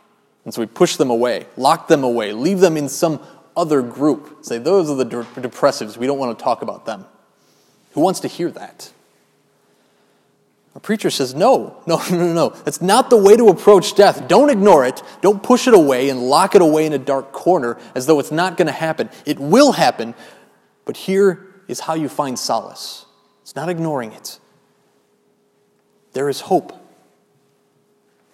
And 0.49 0.55
so 0.55 0.62
we 0.62 0.67
push 0.67 0.97
them 0.97 1.11
away, 1.11 1.47
lock 1.59 1.88
them 1.88 2.02
away, 2.02 2.33
leave 2.33 2.61
them 2.61 2.78
in 2.78 2.88
some 2.88 3.21
other 3.55 3.83
group. 3.83 4.38
Say, 4.40 4.57
those 4.57 4.88
are 4.88 4.95
the 4.95 5.05
de- 5.05 5.25
depressives. 5.43 5.99
We 5.99 6.07
don't 6.07 6.19
want 6.19 6.38
to 6.38 6.43
talk 6.43 6.62
about 6.62 6.87
them. 6.87 7.05
Who 7.93 8.00
wants 8.00 8.21
to 8.21 8.28
hear 8.28 8.50
that? 8.52 8.90
A 10.75 10.81
preacher 10.81 11.11
says, 11.11 11.35
no, 11.35 11.83
no, 11.87 12.00
no, 12.11 12.17
no, 12.17 12.33
no. 12.33 12.49
That's 12.49 12.81
not 12.81 13.11
the 13.11 13.17
way 13.19 13.37
to 13.37 13.49
approach 13.49 13.95
death. 13.95 14.26
Don't 14.26 14.49
ignore 14.49 14.87
it. 14.87 15.02
Don't 15.21 15.43
push 15.43 15.69
it 15.69 15.75
away 15.75 16.09
and 16.09 16.19
lock 16.19 16.55
it 16.55 16.62
away 16.62 16.87
in 16.87 16.95
a 16.95 16.99
dark 16.99 17.31
corner 17.33 17.76
as 17.95 18.07
though 18.07 18.19
it's 18.19 18.33
not 18.33 18.57
going 18.57 18.69
to 18.69 18.73
happen. 18.73 19.11
It 19.26 19.38
will 19.38 19.73
happen, 19.73 20.14
but 20.87 20.97
here 20.97 21.47
is 21.69 21.81
how 21.81 21.93
you 21.93 22.09
find 22.09 22.38
solace. 22.38 23.05
It's 23.43 23.55
not 23.55 23.69
ignoring 23.69 24.12
it. 24.12 24.40
There 26.14 26.31
is 26.31 26.40
hope. 26.40 26.73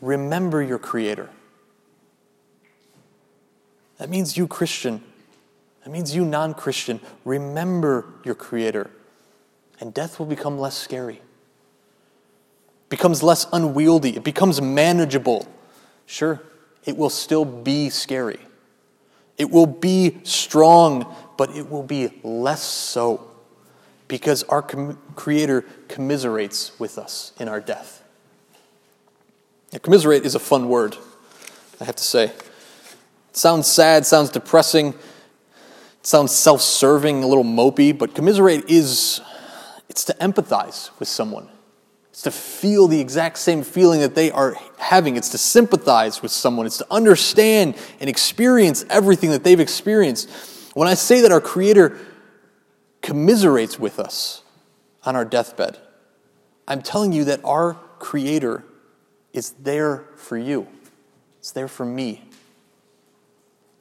Remember 0.01 0.63
your 0.63 0.79
Creator. 0.79 1.29
That 3.99 4.11
means 4.11 4.37
you, 4.37 4.47
Christian. 4.47 5.03
That 5.85 5.91
means 5.91 6.15
you, 6.15 6.25
non 6.25 6.55
Christian. 6.55 7.01
Remember 7.25 8.07
your 8.25 8.35
Creator. 8.35 8.91
And 9.81 9.93
death 9.93 10.19
will 10.19 10.27
become 10.27 10.59
less 10.59 10.77
scary 10.77 11.21
becomes 12.95 13.25
less 13.25 13.47
unwieldy, 13.53 14.17
it 14.17 14.23
becomes 14.23 14.63
manageable. 14.63 15.49
Sure, 16.07 16.41
it 16.85 16.97
will 16.97 17.11
still 17.11 17.45
be 17.45 17.91
scary. 17.91 18.39
It 19.37 19.51
will 19.51 19.67
be 19.67 20.19
strong, 20.23 21.13
but 21.37 21.51
it 21.57 21.69
will 21.69 21.83
be 21.83 22.21
less 22.23 22.63
so 22.63 23.29
because 24.07 24.45
our 24.45 24.63
com- 24.63 24.97
Creator 25.17 25.63
commiserates 25.89 26.79
with 26.79 26.97
us 26.97 27.33
in 27.41 27.49
our 27.49 27.61
death. 27.61 28.05
Now, 29.73 29.81
commiserate 29.81 30.25
is 30.25 30.37
a 30.37 30.39
fun 30.39 30.69
word, 30.69 30.97
I 31.81 31.85
have 31.85 31.97
to 31.97 32.05
say. 32.05 32.31
Sounds 33.35 33.67
sad, 33.67 34.07
sounds 34.07 34.31
depressing, 34.31 34.95
sounds 36.03 36.33
self 36.33 36.61
serving, 36.61 37.25
a 37.25 37.27
little 37.27 37.45
mopey, 37.45 37.97
but 37.97 38.15
commiserate 38.15 38.71
is 38.71 39.21
it's 39.89 40.05
to 40.05 40.15
empathize 40.15 40.91
with 41.01 41.09
someone. 41.09 41.49
It's 42.11 42.23
to 42.23 42.31
feel 42.31 42.87
the 42.87 43.01
exact 43.01 43.39
same 43.39 43.65
feeling 43.65 44.01
that 44.01 44.15
they 44.15 44.31
are 44.31 44.57
having. 44.79 45.17
It's 45.17 45.31
to 45.31 45.39
sympathize 45.39 46.23
with 46.23 46.31
someone. 46.31 46.65
It's 46.65 46.79
to 46.79 46.87
understand 46.89 47.75
and 47.99 48.09
experience 48.09 48.85
everything 48.89 49.31
that 49.33 49.43
they've 49.43 49.59
experienced. 49.59 50.31
When 50.75 50.87
I 50.87 50.95
say 50.95 51.21
that 51.23 51.33
our 51.33 51.41
Creator 51.41 51.99
commiserates 53.03 53.81
with 53.81 53.99
us 53.99 54.43
on 55.03 55.17
our 55.17 55.25
deathbed, 55.25 55.77
I'm 56.69 56.83
telling 56.83 57.13
you 57.13 57.25
that 57.25 57.41
our 57.45 57.75
Creator 57.99 58.65
is 59.33 59.51
there 59.59 60.05
for 60.15 60.39
you, 60.39 60.69
it's 61.41 61.51
there 61.51 61.67
for 61.67 61.85
me. 61.85 62.23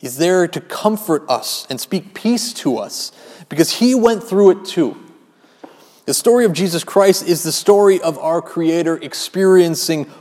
He's 0.04 0.18
there 0.18 0.50
to 0.50 0.60
comfort 0.60 1.24
us 1.30 1.66
and 1.70 1.80
speak 1.80 2.14
peace 2.14 2.52
to 2.56 2.78
us 2.78 3.14
because 3.48 3.72
He 3.72 3.96
went 3.96 4.22
through 4.22 4.50
it 4.50 4.66
too. 4.66 4.98
The 6.04 6.14
story 6.14 6.44
of 6.44 6.52
Jesus 6.52 6.84
Christ 6.84 7.26
is 7.26 7.44
the 7.44 7.54
story 7.54 8.02
of 8.02 8.20
our 8.20 8.42
Creator 8.42 8.98
experiencing 8.98 10.12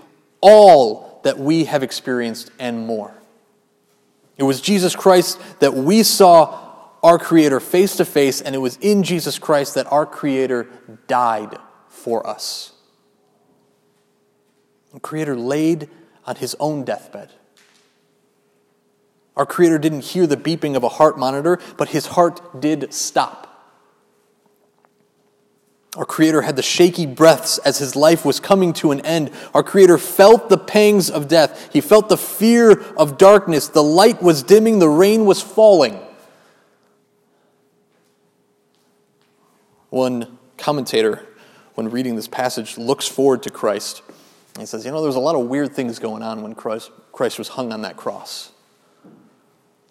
all 0.41 1.21
that 1.25 1.37
we 1.37 1.65
have 1.65 1.83
experienced 1.83 2.53
and 2.61 2.87
more. 2.87 3.13
It 4.37 4.45
was 4.45 4.61
Jesus 4.61 4.95
Christ 4.95 5.41
that 5.59 5.75
we 5.75 6.05
saw 6.05 6.61
our 7.03 7.19
Creator 7.19 7.59
face 7.59 7.97
to 7.97 8.05
face, 8.05 8.41
and 8.41 8.55
it 8.55 8.59
was 8.59 8.77
in 8.77 9.03
Jesus 9.03 9.41
Christ 9.41 9.75
that 9.75 9.91
our 9.91 10.07
Creator 10.07 10.69
died 11.09 11.59
for 11.89 12.25
us. 12.25 12.71
The 14.95 15.01
Creator 15.01 15.35
laid 15.35 15.91
on 16.25 16.37
his 16.37 16.55
own 16.61 16.85
deathbed. 16.85 17.33
Our 19.37 19.47
Creator 19.47 19.79
didn't 19.79 20.05
hear 20.05 20.27
the 20.27 20.37
beeping 20.37 20.77
of 20.77 20.83
a 20.83 20.89
heart 20.89 21.19
monitor, 21.19 21.59
but 21.77 21.89
his 21.89 22.07
heart 22.07 22.61
did 22.61 22.93
stop. 22.93 23.49
Our 25.97 26.07
Creator 26.07 26.43
had 26.43 26.57
the 26.57 26.63
shaky 26.63 27.05
breaths 27.05 27.59
as 27.59 27.79
his 27.79 27.95
life 27.95 28.25
was 28.25 28.41
coming 28.41 28.73
to 28.75 28.93
an 28.93 29.01
end. 29.03 29.31
Our 29.53 29.63
Creator 29.63 29.99
felt 29.99 30.49
the 30.49 30.57
pangs 30.57 31.11
of 31.11 31.29
death. 31.29 31.71
He 31.73 31.83
felt 31.83 32.09
the 32.09 32.17
fear 32.17 32.81
of 32.97 33.19
darkness. 33.19 33.69
The 33.69 33.83
light 33.83 34.23
was 34.23 34.43
dimming, 34.43 34.79
the 34.79 34.89
rain 34.89 35.27
was 35.27 35.43
falling. 35.43 36.01
One 39.91 40.39
commentator, 40.57 41.27
when 41.75 41.91
reading 41.91 42.17
this 42.17 42.29
passage, 42.29 42.79
looks 42.79 43.07
forward 43.07 43.43
to 43.43 43.51
Christ. 43.51 44.01
He 44.59 44.65
says, 44.65 44.87
You 44.87 44.91
know, 44.91 45.03
there's 45.03 45.17
a 45.17 45.21
lot 45.21 45.35
of 45.35 45.47
weird 45.49 45.75
things 45.75 45.99
going 45.99 46.23
on 46.23 46.41
when 46.41 46.55
Christ, 46.55 46.91
Christ 47.13 47.39
was 47.39 47.49
hung 47.49 47.71
on 47.71 47.83
that 47.83 47.99
cross. 47.99 48.53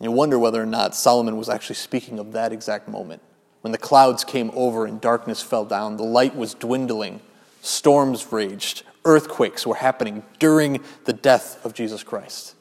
And 0.02 0.10
you 0.10 0.14
wonder 0.14 0.40
whether 0.40 0.60
or 0.60 0.66
not 0.66 0.96
Solomon 0.96 1.38
was 1.38 1.48
actually 1.48 1.76
speaking 1.76 2.18
of 2.18 2.32
that 2.32 2.52
exact 2.52 2.88
moment. 2.88 3.22
When 3.62 3.72
the 3.72 3.78
clouds 3.78 4.24
came 4.24 4.50
over 4.56 4.88
and 4.88 5.00
darkness 5.00 5.44
fell 5.44 5.64
down, 5.64 5.98
the 5.98 6.04
light 6.04 6.36
was 6.36 6.56
dwindling, 6.56 7.22
storms 7.62 8.32
raged, 8.32 8.82
earthquakes 9.06 9.68
were 9.68 9.76
happening 9.76 10.24
during 10.40 10.84
the 11.06 11.14
death 11.14 11.64
of 11.64 11.76
Jesus 11.76 12.02
Christ. 12.02 12.56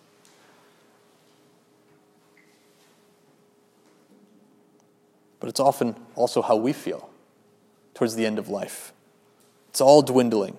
But 5.39 5.49
it's 5.49 5.61
often 5.61 5.97
also 6.17 6.43
how 6.43 6.57
we 6.57 6.75
feel 6.75 7.09
towards 7.95 8.17
the 8.17 8.27
end 8.27 8.39
of 8.39 8.51
life. 8.51 8.93
It's 9.71 9.81
all 9.81 10.03
dwindling. 10.03 10.59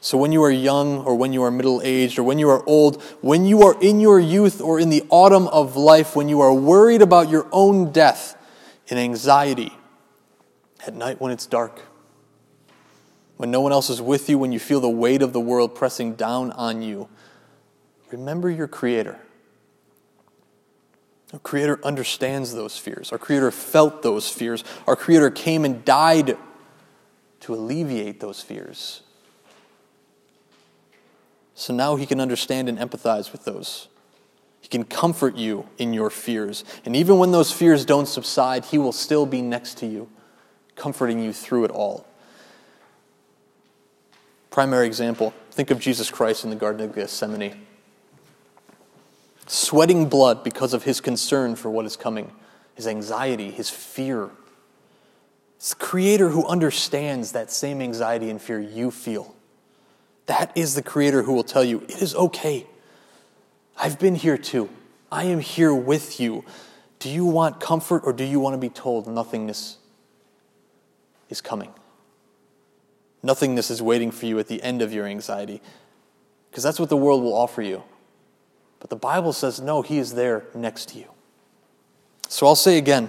So, 0.00 0.16
when 0.16 0.30
you 0.30 0.42
are 0.44 0.50
young, 0.50 0.98
or 0.98 1.16
when 1.16 1.32
you 1.32 1.42
are 1.42 1.50
middle 1.50 1.80
aged, 1.82 2.18
or 2.18 2.22
when 2.22 2.38
you 2.38 2.48
are 2.50 2.64
old, 2.66 3.02
when 3.20 3.46
you 3.46 3.62
are 3.62 3.76
in 3.82 3.98
your 3.98 4.20
youth 4.20 4.60
or 4.60 4.78
in 4.78 4.90
the 4.90 5.04
autumn 5.10 5.48
of 5.48 5.76
life, 5.76 6.14
when 6.14 6.28
you 6.28 6.40
are 6.40 6.54
worried 6.54 7.02
about 7.02 7.28
your 7.28 7.48
own 7.50 7.90
death, 7.90 8.36
in 8.88 8.98
anxiety 8.98 9.72
at 10.86 10.94
night 10.94 11.20
when 11.20 11.30
it's 11.32 11.46
dark, 11.46 11.80
when 13.36 13.50
no 13.50 13.60
one 13.60 13.72
else 13.72 13.90
is 13.90 14.00
with 14.00 14.28
you, 14.28 14.38
when 14.38 14.52
you 14.52 14.58
feel 14.58 14.80
the 14.80 14.88
weight 14.88 15.22
of 15.22 15.32
the 15.32 15.40
world 15.40 15.74
pressing 15.74 16.14
down 16.14 16.50
on 16.52 16.82
you. 16.82 17.08
Remember 18.10 18.50
your 18.50 18.66
Creator. 18.66 19.18
Our 21.32 21.38
Creator 21.40 21.78
understands 21.84 22.54
those 22.54 22.78
fears. 22.78 23.12
Our 23.12 23.18
Creator 23.18 23.50
felt 23.50 24.02
those 24.02 24.28
fears. 24.30 24.64
Our 24.86 24.96
Creator 24.96 25.30
came 25.32 25.64
and 25.64 25.84
died 25.84 26.38
to 27.40 27.54
alleviate 27.54 28.20
those 28.20 28.40
fears. 28.40 29.02
So 31.58 31.74
now 31.74 31.96
He 31.96 32.06
can 32.06 32.20
understand 32.20 32.68
and 32.68 32.78
empathize 32.78 33.32
with 33.32 33.44
those. 33.44 33.88
He 34.60 34.68
can 34.68 34.84
comfort 34.84 35.34
you 35.34 35.66
in 35.76 35.92
your 35.92 36.08
fears. 36.08 36.64
And 36.84 36.94
even 36.94 37.18
when 37.18 37.32
those 37.32 37.50
fears 37.50 37.84
don't 37.84 38.06
subside, 38.06 38.66
He 38.66 38.78
will 38.78 38.92
still 38.92 39.26
be 39.26 39.42
next 39.42 39.76
to 39.78 39.86
you, 39.86 40.08
comforting 40.76 41.18
you 41.18 41.32
through 41.32 41.64
it 41.64 41.72
all. 41.72 42.06
Primary 44.50 44.86
example 44.86 45.34
think 45.50 45.72
of 45.72 45.80
Jesus 45.80 46.12
Christ 46.12 46.44
in 46.44 46.50
the 46.50 46.56
Garden 46.56 46.88
of 46.88 46.94
Gethsemane. 46.94 47.66
Sweating 49.48 50.08
blood 50.08 50.44
because 50.44 50.72
of 50.72 50.84
his 50.84 51.00
concern 51.00 51.56
for 51.56 51.70
what 51.70 51.86
is 51.86 51.96
coming, 51.96 52.30
his 52.76 52.86
anxiety, 52.86 53.50
his 53.50 53.68
fear. 53.68 54.30
It's 55.56 55.70
the 55.70 55.84
Creator 55.84 56.28
who 56.28 56.46
understands 56.46 57.32
that 57.32 57.50
same 57.50 57.82
anxiety 57.82 58.30
and 58.30 58.40
fear 58.40 58.60
you 58.60 58.92
feel. 58.92 59.34
That 60.28 60.52
is 60.54 60.74
the 60.74 60.82
Creator 60.82 61.22
who 61.22 61.32
will 61.32 61.42
tell 61.42 61.64
you 61.64 61.80
it 61.88 62.02
is 62.02 62.14
okay. 62.14 62.66
I've 63.78 63.98
been 63.98 64.14
here 64.14 64.36
too. 64.36 64.68
I 65.10 65.24
am 65.24 65.40
here 65.40 65.74
with 65.74 66.20
you. 66.20 66.44
Do 66.98 67.08
you 67.08 67.24
want 67.24 67.60
comfort 67.60 68.02
or 68.04 68.12
do 68.12 68.24
you 68.24 68.38
want 68.38 68.52
to 68.52 68.58
be 68.58 68.68
told 68.68 69.06
nothingness 69.06 69.78
is 71.30 71.40
coming? 71.40 71.72
Nothingness 73.22 73.70
is 73.70 73.80
waiting 73.80 74.10
for 74.10 74.26
you 74.26 74.38
at 74.38 74.48
the 74.48 74.62
end 74.62 74.82
of 74.82 74.92
your 74.92 75.06
anxiety. 75.06 75.62
Because 76.50 76.62
that's 76.62 76.78
what 76.78 76.90
the 76.90 76.96
world 76.96 77.22
will 77.22 77.34
offer 77.34 77.62
you. 77.62 77.82
But 78.80 78.90
the 78.90 78.96
Bible 78.96 79.32
says, 79.32 79.62
no, 79.62 79.80
He 79.80 79.98
is 79.98 80.12
there 80.12 80.44
next 80.54 80.90
to 80.90 80.98
you. 80.98 81.06
So 82.28 82.46
I'll 82.46 82.54
say 82.54 82.76
again 82.76 83.08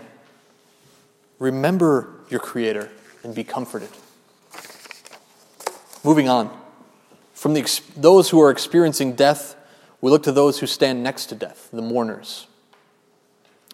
remember 1.38 2.14
your 2.30 2.40
Creator 2.40 2.90
and 3.24 3.36
be 3.36 3.44
comforted. 3.44 3.90
Moving 6.06 6.30
on. 6.30 6.59
From 7.40 7.54
the, 7.54 7.82
those 7.96 8.32
who 8.32 8.42
are 8.42 8.52
experiencing 8.52 9.14
death, 9.14 9.56
we 10.02 10.12
look 10.12 10.24
to 10.24 10.32
those 10.34 10.60
who 10.60 10.68
stand 10.68 11.04
next 11.04 11.28
to 11.28 11.36
death, 11.36 11.70
the 11.72 11.82
mourners. 11.82 12.48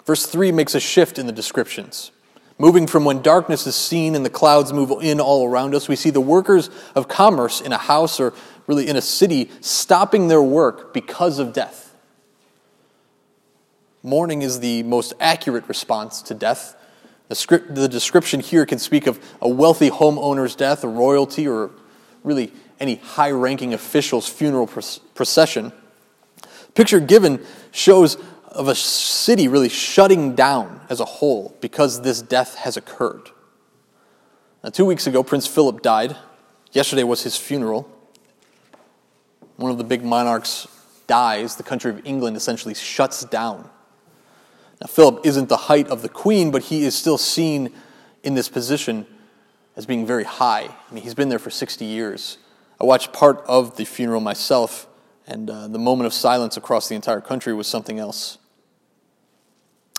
Verse 0.06 0.28
3 0.28 0.52
makes 0.52 0.76
a 0.76 0.80
shift 0.80 1.18
in 1.18 1.26
the 1.26 1.32
descriptions. 1.32 2.12
Moving 2.60 2.86
from 2.86 3.06
when 3.06 3.24
darkness 3.24 3.66
is 3.66 3.76
seen 3.76 4.14
and 4.14 4.24
the 4.24 4.30
clouds 4.30 4.72
move 4.72 4.92
in 5.02 5.20
all 5.20 5.48
around 5.48 5.74
us, 5.74 5.88
we 5.88 5.96
see 5.96 6.12
the 6.12 6.22
workers 6.22 6.70
of 6.94 7.08
commerce 7.08 7.60
in 7.60 7.74
a 7.74 7.80
house 7.80 8.20
or 8.20 8.36
really 8.68 8.88
in 8.88 8.98
a 8.98 9.02
city 9.02 9.50
stopping 9.62 10.28
their 10.28 10.44
work 10.44 10.94
because 10.94 11.40
of 11.40 11.52
death. 11.52 11.96
Mourning 14.04 14.44
is 14.44 14.60
the 14.60 14.84
most 14.84 15.12
accurate 15.20 15.68
response 15.68 16.22
to 16.22 16.36
death. 16.36 16.76
The, 17.30 17.36
script, 17.36 17.74
the 17.74 17.90
description 17.90 18.42
here 18.42 18.68
can 18.68 18.78
speak 18.78 19.08
of 19.08 19.20
a 19.42 19.50
wealthy 19.50 19.90
homeowner's 19.90 20.56
death, 20.56 20.84
a 20.84 20.88
royalty, 20.88 21.48
or 21.48 21.72
really 22.24 22.54
any 22.80 22.96
high 22.96 23.32
ranking 23.32 23.74
official's 23.74 24.28
funeral 24.28 24.68
procession 24.68 25.72
picture 26.76 27.00
given 27.00 27.44
shows 27.72 28.18
of 28.52 28.68
a 28.68 28.76
city 28.76 29.48
really 29.48 29.70
shutting 29.70 30.36
down 30.36 30.82
as 30.90 31.00
a 31.00 31.06
whole 31.06 31.58
because 31.62 32.02
this 32.02 32.22
death 32.22 32.56
has 32.56 32.78
occurred. 32.78 33.30
Now, 34.64 34.70
two 34.70 34.86
weeks 34.86 35.08
ago, 35.08 35.24
Prince 35.24 35.48
Philip 35.48 35.82
died. 35.82 36.16
Yesterday 36.72 37.04
was 37.04 37.24
his 37.24 37.38
funeral. 37.38 37.90
One 39.56 39.72
of 39.72 39.78
the 39.78 39.84
big 39.84 40.04
monarchs 40.04 40.68
dies. 41.08 41.56
The 41.56 41.64
country 41.64 41.92
of 41.92 42.06
England 42.06 42.36
essentially 42.38 42.74
shuts 42.74 43.24
down. 43.24 43.70
Now, 44.82 44.88
Philip 44.88 45.26
isn't 45.26 45.50
the 45.50 45.58
height 45.58 45.88
of 45.88 46.02
the 46.02 46.10
queen, 46.10 46.52
but 46.52 46.64
he 46.64 46.84
is 46.84 46.96
still 46.96 47.18
seen 47.18 47.72
in 48.24 48.34
this 48.34 48.50
position 48.50 49.06
as 49.78 49.86
being 49.86 50.06
very 50.06 50.24
high. 50.24 50.70
I 50.90 50.94
mean, 50.94 51.04
he's 51.04 51.14
been 51.14 51.30
there 51.30 51.40
for 51.40 51.50
60 51.50 51.86
years. 51.86 52.38
I 52.80 52.84
watched 52.84 53.14
part 53.14 53.44
of 53.48 53.78
the 53.78 53.86
funeral 53.86 54.22
myself, 54.22 54.88
and 55.28 55.50
uh, 55.50 55.68
the 55.68 55.80
moment 55.80 56.08
of 56.08 56.14
silence 56.14 56.58
across 56.58 56.90
the 56.90 56.96
entire 56.96 57.22
country 57.22 57.54
was 57.54 57.68
something 57.68 58.00
else. 58.00 58.38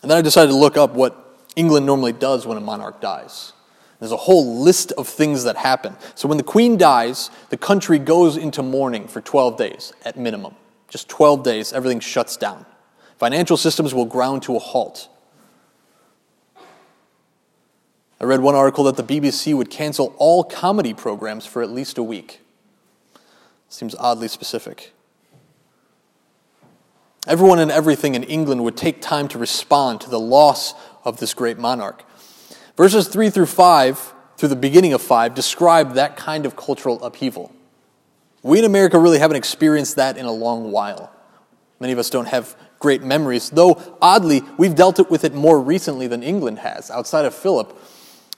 And 0.03 0.11
then 0.11 0.19
I 0.19 0.23
decided 0.23 0.53
to 0.53 0.57
look 0.57 0.77
up 0.77 0.93
what 0.93 1.23
England 1.57 1.87
normally 1.87 2.13
does 2.13 2.47
when 2.47 2.59
a 2.59 2.61
monarch 2.61 3.01
dies. 3.01 3.53
There's 3.99 4.13
a 4.13 4.17
whole 4.17 4.61
list 4.61 4.93
of 4.93 5.09
things 5.09 5.45
that 5.45 5.57
happen. 5.57 5.97
So 6.15 6.29
when 6.29 6.37
the 6.37 6.45
queen 6.45 6.77
dies, 6.77 7.31
the 7.49 7.57
country 7.57 7.99
goes 7.99 8.37
into 8.37 8.63
mourning 8.63 9.09
for 9.09 9.23
12 9.23 9.57
days 9.57 9.93
at 10.05 10.19
minimum. 10.19 10.55
Just 10.89 11.09
12 11.09 11.43
days, 11.43 11.73
everything 11.73 12.01
shuts 12.01 12.37
down. 12.37 12.67
Financial 13.19 13.57
systems 13.57 13.95
will 13.95 14.05
ground 14.05 14.43
to 14.43 14.55
a 14.55 14.59
halt. 14.59 15.09
I 18.21 18.25
read 18.25 18.41
one 18.41 18.55
article 18.55 18.85
that 18.85 18.97
the 18.97 19.03
BBC 19.03 19.55
would 19.55 19.71
cancel 19.71 20.15
all 20.19 20.45
comedy 20.45 20.95
programs 20.95 21.47
for 21.47 21.63
at 21.63 21.71
least 21.71 21.97
a 21.99 22.03
week. 22.03 22.41
Seems 23.77 23.95
oddly 23.97 24.29
specific. 24.29 24.95
Everyone 27.27 27.59
and 27.59 27.71
everything 27.71 28.15
in 28.15 28.23
England 28.23 28.65
would 28.65 28.75
take 28.75 29.03
time 29.03 29.29
to 29.29 29.39
respond 29.39 30.01
to 30.01 30.09
the 30.09 30.19
loss 30.19 30.73
of 31.05 31.21
this 31.21 31.35
great 31.35 31.59
monarch. 31.59 32.03
Verses 32.75 33.07
3 33.07 33.29
through 33.29 33.45
5, 33.45 34.15
through 34.39 34.49
the 34.49 34.57
beginning 34.57 34.95
of 34.95 35.03
5, 35.03 35.35
describe 35.35 35.93
that 35.93 36.17
kind 36.17 36.47
of 36.47 36.57
cultural 36.57 37.05
upheaval. 37.05 37.53
We 38.43 38.61
in 38.61 38.65
America 38.65 38.99
really 38.99 39.19
haven't 39.19 39.37
experienced 39.37 39.97
that 39.97 40.17
in 40.17 40.25
a 40.25 40.33
long 40.33 40.73
while. 40.73 41.13
Many 41.79 41.93
of 41.93 41.99
us 41.99 42.09
don't 42.09 42.29
have 42.29 42.57
great 42.79 43.03
memories, 43.03 43.51
though 43.51 43.99
oddly, 44.01 44.41
we've 44.57 44.75
dealt 44.75 45.11
with 45.11 45.23
it 45.23 45.35
more 45.35 45.61
recently 45.61 46.07
than 46.07 46.23
England 46.23 46.61
has, 46.61 46.91
outside 46.91 47.27
of 47.27 47.35
Philip. 47.35 47.79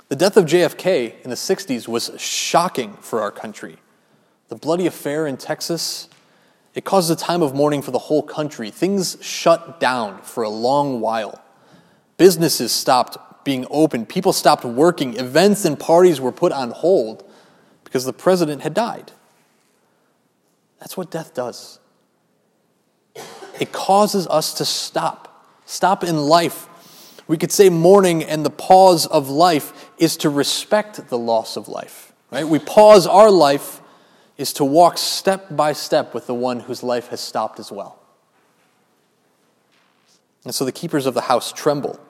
The 0.08 0.16
death 0.16 0.36
of 0.36 0.46
JFK 0.46 1.22
in 1.22 1.30
the 1.30 1.36
60s 1.36 1.86
was 1.86 2.10
shocking 2.18 2.94
for 2.94 3.20
our 3.20 3.30
country. 3.30 3.78
The 4.48 4.56
bloody 4.56 4.86
affair 4.86 5.26
in 5.26 5.36
Texas, 5.36 6.08
it 6.74 6.84
caused 6.84 7.10
a 7.10 7.16
time 7.16 7.42
of 7.42 7.54
mourning 7.54 7.82
for 7.82 7.90
the 7.90 7.98
whole 7.98 8.22
country. 8.22 8.70
Things 8.70 9.16
shut 9.20 9.78
down 9.78 10.22
for 10.22 10.42
a 10.42 10.48
long 10.48 11.00
while. 11.00 11.42
Businesses 12.16 12.72
stopped 12.72 13.44
being 13.44 13.66
open, 13.70 14.04
people 14.04 14.32
stopped 14.32 14.64
working, 14.64 15.16
events 15.16 15.64
and 15.64 15.78
parties 15.78 16.20
were 16.20 16.32
put 16.32 16.52
on 16.52 16.70
hold 16.70 17.24
because 17.84 18.04
the 18.04 18.12
president 18.12 18.62
had 18.62 18.74
died. 18.74 19.12
That's 20.80 20.96
what 20.96 21.10
death 21.10 21.34
does. 21.34 21.78
It 23.58 23.72
causes 23.72 24.26
us 24.26 24.54
to 24.54 24.64
stop, 24.64 25.46
stop 25.64 26.04
in 26.04 26.16
life. 26.16 26.68
We 27.26 27.36
could 27.36 27.52
say 27.52 27.68
mourning 27.68 28.22
and 28.22 28.44
the 28.44 28.50
pause 28.50 29.06
of 29.06 29.28
life 29.28 29.90
is 29.98 30.16
to 30.18 30.30
respect 30.30 31.08
the 31.08 31.18
loss 31.18 31.56
of 31.56 31.68
life. 31.68 32.12
Right? 32.30 32.46
We 32.46 32.58
pause 32.58 33.06
our 33.06 33.30
life 33.30 33.77
is 34.38 34.52
to 34.54 34.64
walk 34.64 34.96
step 34.96 35.54
by 35.54 35.72
step 35.72 36.14
with 36.14 36.26
the 36.26 36.34
one 36.34 36.60
whose 36.60 36.82
life 36.82 37.08
has 37.08 37.20
stopped 37.20 37.58
as 37.58 37.70
well. 37.70 37.98
And 40.44 40.54
so 40.54 40.64
the 40.64 40.72
keepers 40.72 41.04
of 41.04 41.14
the 41.14 41.22
house 41.22 41.52
tremble 41.52 42.00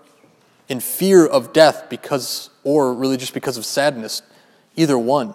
in 0.69 0.81
fear 0.81 1.27
of 1.27 1.53
death 1.53 1.87
because, 1.89 2.51
or 2.63 2.93
really 2.93 3.17
just 3.17 3.35
because 3.35 3.57
of 3.57 3.65
sadness, 3.65 4.23
either 4.77 4.99
one. 4.99 5.35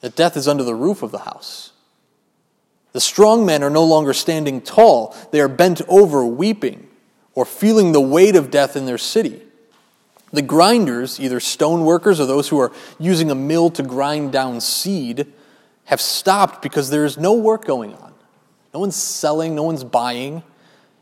That 0.00 0.16
death 0.16 0.36
is 0.36 0.48
under 0.48 0.64
the 0.64 0.74
roof 0.74 1.02
of 1.02 1.10
the 1.10 1.18
house. 1.18 1.72
The 2.92 3.00
strong 3.00 3.44
men 3.44 3.62
are 3.62 3.70
no 3.70 3.84
longer 3.84 4.12
standing 4.12 4.60
tall, 4.60 5.16
they 5.32 5.40
are 5.40 5.48
bent 5.48 5.82
over, 5.88 6.24
weeping, 6.24 6.88
or 7.34 7.44
feeling 7.44 7.92
the 7.92 8.00
weight 8.00 8.36
of 8.36 8.50
death 8.50 8.76
in 8.76 8.86
their 8.86 8.98
city. 8.98 9.42
The 10.32 10.42
grinders, 10.42 11.20
either 11.20 11.40
stone 11.40 11.84
workers 11.84 12.18
or 12.18 12.26
those 12.26 12.48
who 12.48 12.58
are 12.58 12.72
using 12.98 13.30
a 13.30 13.34
mill 13.34 13.70
to 13.70 13.82
grind 13.82 14.32
down 14.32 14.60
seed, 14.60 15.26
have 15.92 16.00
stopped 16.00 16.62
because 16.62 16.88
there 16.88 17.04
is 17.04 17.18
no 17.18 17.34
work 17.34 17.66
going 17.66 17.94
on. 17.94 18.14
No 18.72 18.80
one's 18.80 18.96
selling, 18.96 19.54
no 19.54 19.62
one's 19.62 19.84
buying. 19.84 20.42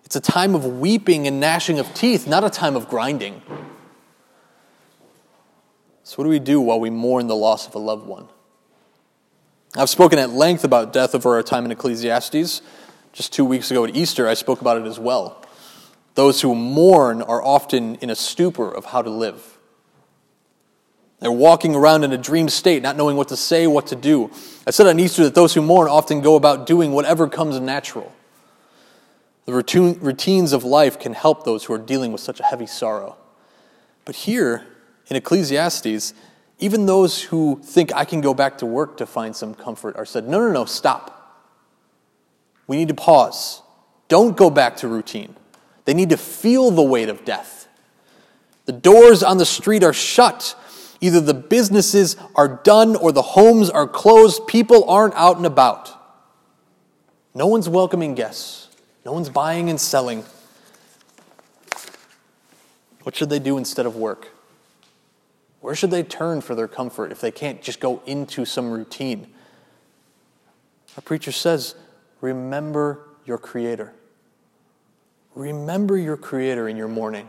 It's 0.04 0.16
a 0.16 0.20
time 0.20 0.56
of 0.56 0.66
weeping 0.66 1.28
and 1.28 1.38
gnashing 1.38 1.78
of 1.78 1.94
teeth, 1.94 2.26
not 2.26 2.42
a 2.42 2.50
time 2.50 2.74
of 2.74 2.88
grinding. 2.88 3.40
So, 6.02 6.16
what 6.16 6.24
do 6.24 6.30
we 6.30 6.40
do 6.40 6.60
while 6.60 6.80
we 6.80 6.90
mourn 6.90 7.28
the 7.28 7.36
loss 7.36 7.68
of 7.68 7.74
a 7.76 7.78
loved 7.78 8.08
one? 8.08 8.26
I've 9.76 9.88
spoken 9.88 10.18
at 10.18 10.30
length 10.30 10.64
about 10.64 10.92
death 10.92 11.14
over 11.14 11.36
our 11.36 11.44
time 11.44 11.64
in 11.64 11.70
Ecclesiastes. 11.70 12.60
Just 13.12 13.32
two 13.32 13.44
weeks 13.44 13.70
ago 13.70 13.84
at 13.84 13.94
Easter, 13.94 14.26
I 14.26 14.34
spoke 14.34 14.60
about 14.60 14.76
it 14.76 14.86
as 14.86 14.98
well. 14.98 15.44
Those 16.16 16.40
who 16.40 16.56
mourn 16.56 17.22
are 17.22 17.40
often 17.40 17.94
in 17.96 18.10
a 18.10 18.16
stupor 18.16 18.68
of 18.68 18.86
how 18.86 19.02
to 19.02 19.10
live. 19.10 19.59
They're 21.20 21.30
walking 21.30 21.74
around 21.74 22.02
in 22.04 22.12
a 22.12 22.18
dream 22.18 22.48
state, 22.48 22.82
not 22.82 22.96
knowing 22.96 23.16
what 23.16 23.28
to 23.28 23.36
say, 23.36 23.66
what 23.66 23.86
to 23.88 23.96
do. 23.96 24.30
I 24.66 24.70
said 24.70 24.86
on 24.86 24.98
Easter 24.98 25.22
that 25.24 25.34
those 25.34 25.52
who 25.52 25.60
mourn 25.60 25.88
often 25.88 26.22
go 26.22 26.34
about 26.34 26.66
doing 26.66 26.92
whatever 26.92 27.28
comes 27.28 27.60
natural. 27.60 28.12
The 29.44 29.52
routines 29.52 30.52
of 30.52 30.64
life 30.64 30.98
can 30.98 31.12
help 31.12 31.44
those 31.44 31.64
who 31.64 31.74
are 31.74 31.78
dealing 31.78 32.12
with 32.12 32.20
such 32.20 32.40
a 32.40 32.44
heavy 32.44 32.66
sorrow. 32.66 33.16
But 34.04 34.16
here 34.16 34.66
in 35.08 35.16
Ecclesiastes, 35.16 36.14
even 36.58 36.86
those 36.86 37.22
who 37.22 37.60
think 37.62 37.92
I 37.94 38.04
can 38.04 38.20
go 38.20 38.32
back 38.32 38.58
to 38.58 38.66
work 38.66 38.96
to 38.98 39.06
find 39.06 39.34
some 39.34 39.54
comfort 39.54 39.96
are 39.96 40.04
said, 40.06 40.28
no, 40.28 40.38
no, 40.38 40.52
no, 40.52 40.64
stop. 40.64 41.16
We 42.66 42.76
need 42.76 42.88
to 42.88 42.94
pause. 42.94 43.62
Don't 44.08 44.36
go 44.36 44.50
back 44.50 44.76
to 44.76 44.88
routine. 44.88 45.36
They 45.84 45.94
need 45.94 46.10
to 46.10 46.16
feel 46.16 46.70
the 46.70 46.82
weight 46.82 47.08
of 47.08 47.24
death. 47.24 47.66
The 48.66 48.72
doors 48.72 49.22
on 49.22 49.38
the 49.38 49.46
street 49.46 49.82
are 49.82 49.92
shut. 49.92 50.54
Either 51.00 51.20
the 51.20 51.34
businesses 51.34 52.16
are 52.34 52.60
done 52.62 52.94
or 52.94 53.10
the 53.12 53.22
homes 53.22 53.70
are 53.70 53.88
closed. 53.88 54.46
People 54.46 54.88
aren't 54.88 55.14
out 55.14 55.36
and 55.36 55.46
about. 55.46 55.96
No 57.34 57.46
one's 57.46 57.68
welcoming 57.68 58.14
guests. 58.14 58.68
No 59.04 59.12
one's 59.12 59.30
buying 59.30 59.70
and 59.70 59.80
selling. 59.80 60.24
What 63.02 63.16
should 63.16 63.30
they 63.30 63.38
do 63.38 63.56
instead 63.56 63.86
of 63.86 63.96
work? 63.96 64.28
Where 65.60 65.74
should 65.74 65.90
they 65.90 66.02
turn 66.02 66.40
for 66.40 66.54
their 66.54 66.68
comfort 66.68 67.12
if 67.12 67.20
they 67.20 67.30
can't 67.30 67.62
just 67.62 67.80
go 67.80 68.02
into 68.06 68.44
some 68.44 68.70
routine? 68.70 69.26
Our 70.96 71.02
preacher 71.02 71.32
says, 71.32 71.74
Remember 72.20 73.08
your 73.24 73.38
Creator. 73.38 73.94
Remember 75.34 75.96
your 75.96 76.16
Creator 76.16 76.68
in 76.68 76.76
your 76.76 76.88
mourning. 76.88 77.28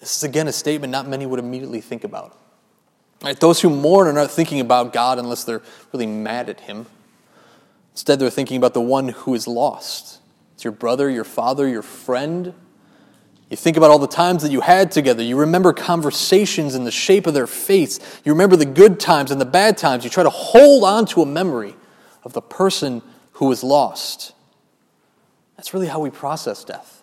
This 0.00 0.16
is 0.16 0.22
again 0.22 0.48
a 0.48 0.52
statement 0.52 0.90
not 0.90 1.08
many 1.08 1.26
would 1.26 1.40
immediately 1.40 1.80
think 1.80 2.04
about. 2.04 2.36
Right? 3.22 3.38
Those 3.38 3.60
who 3.60 3.70
mourn 3.70 4.06
are 4.06 4.12
not 4.12 4.30
thinking 4.30 4.60
about 4.60 4.92
God 4.92 5.18
unless 5.18 5.44
they're 5.44 5.62
really 5.92 6.06
mad 6.06 6.48
at 6.48 6.60
Him. 6.60 6.86
Instead, 7.92 8.20
they're 8.20 8.30
thinking 8.30 8.56
about 8.56 8.74
the 8.74 8.80
one 8.80 9.08
who 9.08 9.34
is 9.34 9.48
lost. 9.48 10.20
It's 10.54 10.64
your 10.64 10.72
brother, 10.72 11.10
your 11.10 11.24
father, 11.24 11.66
your 11.66 11.82
friend, 11.82 12.54
you 13.50 13.56
think 13.56 13.78
about 13.78 13.90
all 13.90 13.98
the 13.98 14.06
times 14.06 14.42
that 14.42 14.52
you 14.52 14.60
had 14.60 14.92
together. 14.92 15.22
You 15.22 15.36
remember 15.36 15.72
conversations 15.72 16.74
and 16.74 16.86
the 16.86 16.90
shape 16.90 17.26
of 17.26 17.32
their 17.32 17.46
face. 17.46 17.98
You 18.24 18.32
remember 18.32 18.56
the 18.56 18.66
good 18.66 19.00
times 19.00 19.30
and 19.30 19.40
the 19.40 19.46
bad 19.46 19.78
times. 19.78 20.04
You 20.04 20.10
try 20.10 20.22
to 20.22 20.30
hold 20.30 20.84
on 20.84 21.06
to 21.06 21.22
a 21.22 21.26
memory 21.26 21.74
of 22.24 22.34
the 22.34 22.42
person 22.42 23.00
who 23.32 23.46
was 23.46 23.64
lost. 23.64 24.34
That's 25.56 25.72
really 25.72 25.86
how 25.86 26.00
we 26.00 26.10
process 26.10 26.62
death. 26.62 26.97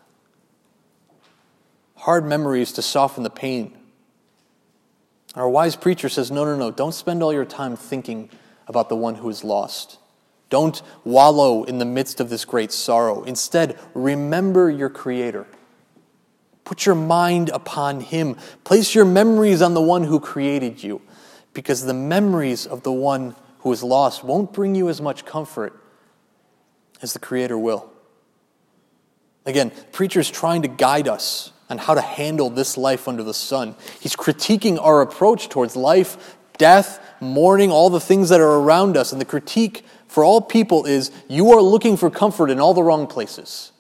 Hard 2.05 2.23
memories 2.23 2.71
to 2.73 2.83
soften 2.83 3.23
the 3.23 3.31
pain. 3.31 3.75
Our 5.33 5.49
wise 5.49 5.75
preacher 5.75 6.07
says, 6.07 6.29
no, 6.29 6.45
no, 6.45 6.55
no, 6.55 6.69
don't 6.69 6.93
spend 6.93 7.23
all 7.23 7.33
your 7.33 7.45
time 7.45 7.75
thinking 7.75 8.29
about 8.67 8.89
the 8.89 8.95
one 8.95 9.15
who 9.15 9.27
is 9.27 9.43
lost. 9.43 9.97
Don't 10.51 10.83
wallow 11.03 11.63
in 11.63 11.79
the 11.79 11.85
midst 11.85 12.19
of 12.19 12.29
this 12.29 12.45
great 12.45 12.71
sorrow. 12.71 13.23
Instead, 13.23 13.79
remember 13.95 14.69
your 14.69 14.87
Creator. 14.87 15.47
Put 16.63 16.85
your 16.85 16.93
mind 16.93 17.49
upon 17.49 18.01
Him. 18.01 18.37
Place 18.63 18.93
your 18.93 19.05
memories 19.05 19.63
on 19.63 19.73
the 19.73 19.81
one 19.81 20.03
who 20.03 20.19
created 20.19 20.83
you, 20.83 21.01
because 21.55 21.85
the 21.85 21.95
memories 21.95 22.67
of 22.67 22.83
the 22.83 22.93
one 22.93 23.35
who 23.61 23.71
is 23.71 23.81
lost 23.81 24.23
won't 24.23 24.53
bring 24.53 24.75
you 24.75 24.89
as 24.89 25.01
much 25.01 25.25
comfort 25.25 25.73
as 27.01 27.13
the 27.13 27.19
Creator 27.19 27.57
will. 27.57 27.89
Again, 29.43 29.71
preacher's 29.91 30.29
trying 30.29 30.61
to 30.61 30.67
guide 30.67 31.07
us 31.07 31.51
on 31.69 31.77
how 31.77 31.93
to 31.93 32.01
handle 32.01 32.49
this 32.49 32.77
life 32.77 33.07
under 33.07 33.23
the 33.23 33.33
sun. 33.33 33.75
He's 33.99 34.15
critiquing 34.15 34.77
our 34.81 35.01
approach 35.01 35.49
towards 35.49 35.75
life, 35.75 36.37
death, 36.57 36.99
mourning, 37.19 37.71
all 37.71 37.89
the 37.89 37.99
things 37.99 38.29
that 38.29 38.39
are 38.39 38.59
around 38.59 38.97
us. 38.97 39.11
And 39.11 39.19
the 39.19 39.25
critique 39.25 39.83
for 40.07 40.23
all 40.23 40.41
people 40.41 40.85
is 40.85 41.11
you 41.27 41.51
are 41.51 41.61
looking 41.61 41.97
for 41.97 42.09
comfort 42.09 42.49
in 42.49 42.59
all 42.59 42.73
the 42.73 42.83
wrong 42.83 43.07
places. 43.07 43.71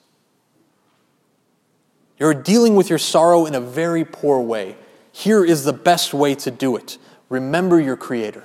You're 2.17 2.33
dealing 2.33 2.75
with 2.75 2.89
your 2.89 2.99
sorrow 2.99 3.45
in 3.45 3.55
a 3.55 3.61
very 3.61 4.05
poor 4.05 4.39
way. 4.39 4.75
Here 5.11 5.43
is 5.43 5.63
the 5.63 5.73
best 5.73 6.13
way 6.13 6.35
to 6.35 6.51
do 6.51 6.75
it. 6.75 6.97
remember 7.29 7.79
your 7.79 7.97
Creator. 7.97 8.43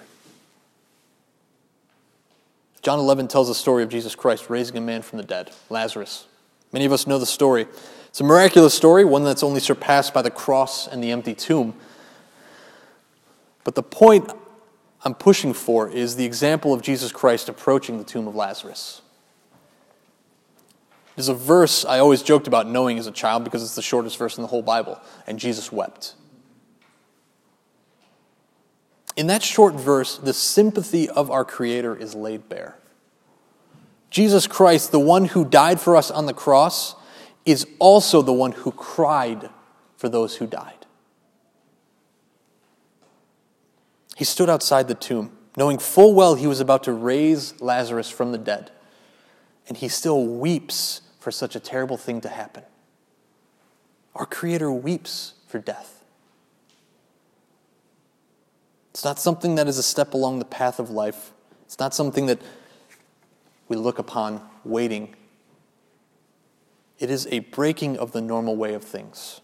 John 2.83 2.98
11 2.98 3.29
tells 3.29 3.48
the 3.48 3.55
story 3.55 3.83
of 3.83 3.90
Jesus 3.90 4.14
Christ 4.14 4.48
raising 4.48 4.76
a 4.76 4.81
man 4.81 5.03
from 5.03 5.18
the 5.18 5.24
dead, 5.24 5.50
Lazarus. 5.68 6.26
Many 6.72 6.87
of 6.87 6.92
us 6.92 7.07
know 7.07 7.18
the 7.18 7.26
story. 7.26 7.66
It's 8.10 8.20
a 8.20 8.24
miraculous 8.24 8.74
story, 8.74 9.04
one 9.04 9.22
that's 9.22 9.44
only 9.44 9.60
surpassed 9.60 10.12
by 10.12 10.20
the 10.20 10.32
cross 10.32 10.88
and 10.88 11.02
the 11.02 11.12
empty 11.12 11.32
tomb. 11.32 11.74
But 13.62 13.76
the 13.76 13.84
point 13.84 14.32
I'm 15.04 15.14
pushing 15.14 15.52
for 15.52 15.88
is 15.88 16.16
the 16.16 16.24
example 16.24 16.74
of 16.74 16.82
Jesus 16.82 17.12
Christ 17.12 17.48
approaching 17.48 17.98
the 17.98 18.04
tomb 18.04 18.26
of 18.26 18.34
Lazarus. 18.34 19.00
There's 21.14 21.28
a 21.28 21.34
verse 21.34 21.84
I 21.84 22.00
always 22.00 22.22
joked 22.22 22.48
about 22.48 22.66
knowing 22.66 22.98
as 22.98 23.06
a 23.06 23.12
child 23.12 23.44
because 23.44 23.62
it's 23.62 23.76
the 23.76 23.82
shortest 23.82 24.18
verse 24.18 24.36
in 24.36 24.42
the 24.42 24.48
whole 24.48 24.62
Bible, 24.62 25.00
and 25.28 25.38
Jesus 25.38 25.70
wept. 25.70 26.14
In 29.16 29.28
that 29.28 29.42
short 29.42 29.74
verse, 29.74 30.18
the 30.18 30.32
sympathy 30.32 31.08
of 31.08 31.30
our 31.30 31.44
Creator 31.44 31.94
is 31.94 32.14
laid 32.14 32.48
bare. 32.48 32.76
Jesus 34.10 34.48
Christ, 34.48 34.90
the 34.90 34.98
one 34.98 35.26
who 35.26 35.44
died 35.44 35.80
for 35.80 35.96
us 35.96 36.10
on 36.10 36.26
the 36.26 36.34
cross, 36.34 36.96
is 37.44 37.66
also 37.79 38.22
the 38.22 38.33
one 38.33 38.53
who 38.53 38.72
cried 38.72 39.50
for 39.96 40.09
those 40.09 40.37
who 40.37 40.46
died. 40.46 40.87
He 44.16 44.24
stood 44.24 44.50
outside 44.50 44.88
the 44.88 44.94
tomb, 44.94 45.37
knowing 45.57 45.79
full 45.79 46.14
well 46.14 46.35
he 46.35 46.46
was 46.46 46.61
about 46.61 46.85
to 46.85 46.92
raise 46.92 47.59
Lazarus 47.61 48.11
from 48.11 48.33
the 48.33 48.38
dead, 48.38 48.70
and 49.66 49.76
he 49.76 49.88
still 49.88 50.26
weeps 50.26 51.00
for 51.18 51.31
such 51.31 51.57
a 51.57 51.61
terrible 51.61 51.96
thing 51.96 52.20
to 52.20 52.29
happen. 52.29 52.64
Our 54.14 54.26
Creator 54.26 54.72
weeps 54.72 55.35
for 55.46 55.59
death. 55.59 56.05
It's 58.90 59.05
not 59.05 59.18
something 59.18 59.55
that 59.55 59.68
is 59.68 59.79
a 59.79 59.83
step 59.83 60.14
along 60.14 60.40
the 60.40 60.44
path 60.44 60.79
of 60.79 60.90
life. 60.90 61.33
It's 61.64 61.79
not 61.79 61.94
something 61.94 62.26
that 62.26 62.40
we 63.68 63.76
look 63.76 63.98
upon 63.98 64.42
waiting. 64.64 65.14
It 67.00 67.10
is 67.10 67.26
a 67.30 67.40
breaking 67.40 67.98
of 67.98 68.12
the 68.12 68.20
normal 68.20 68.56
way 68.56 68.74
of 68.74 68.84
things. 68.84 69.40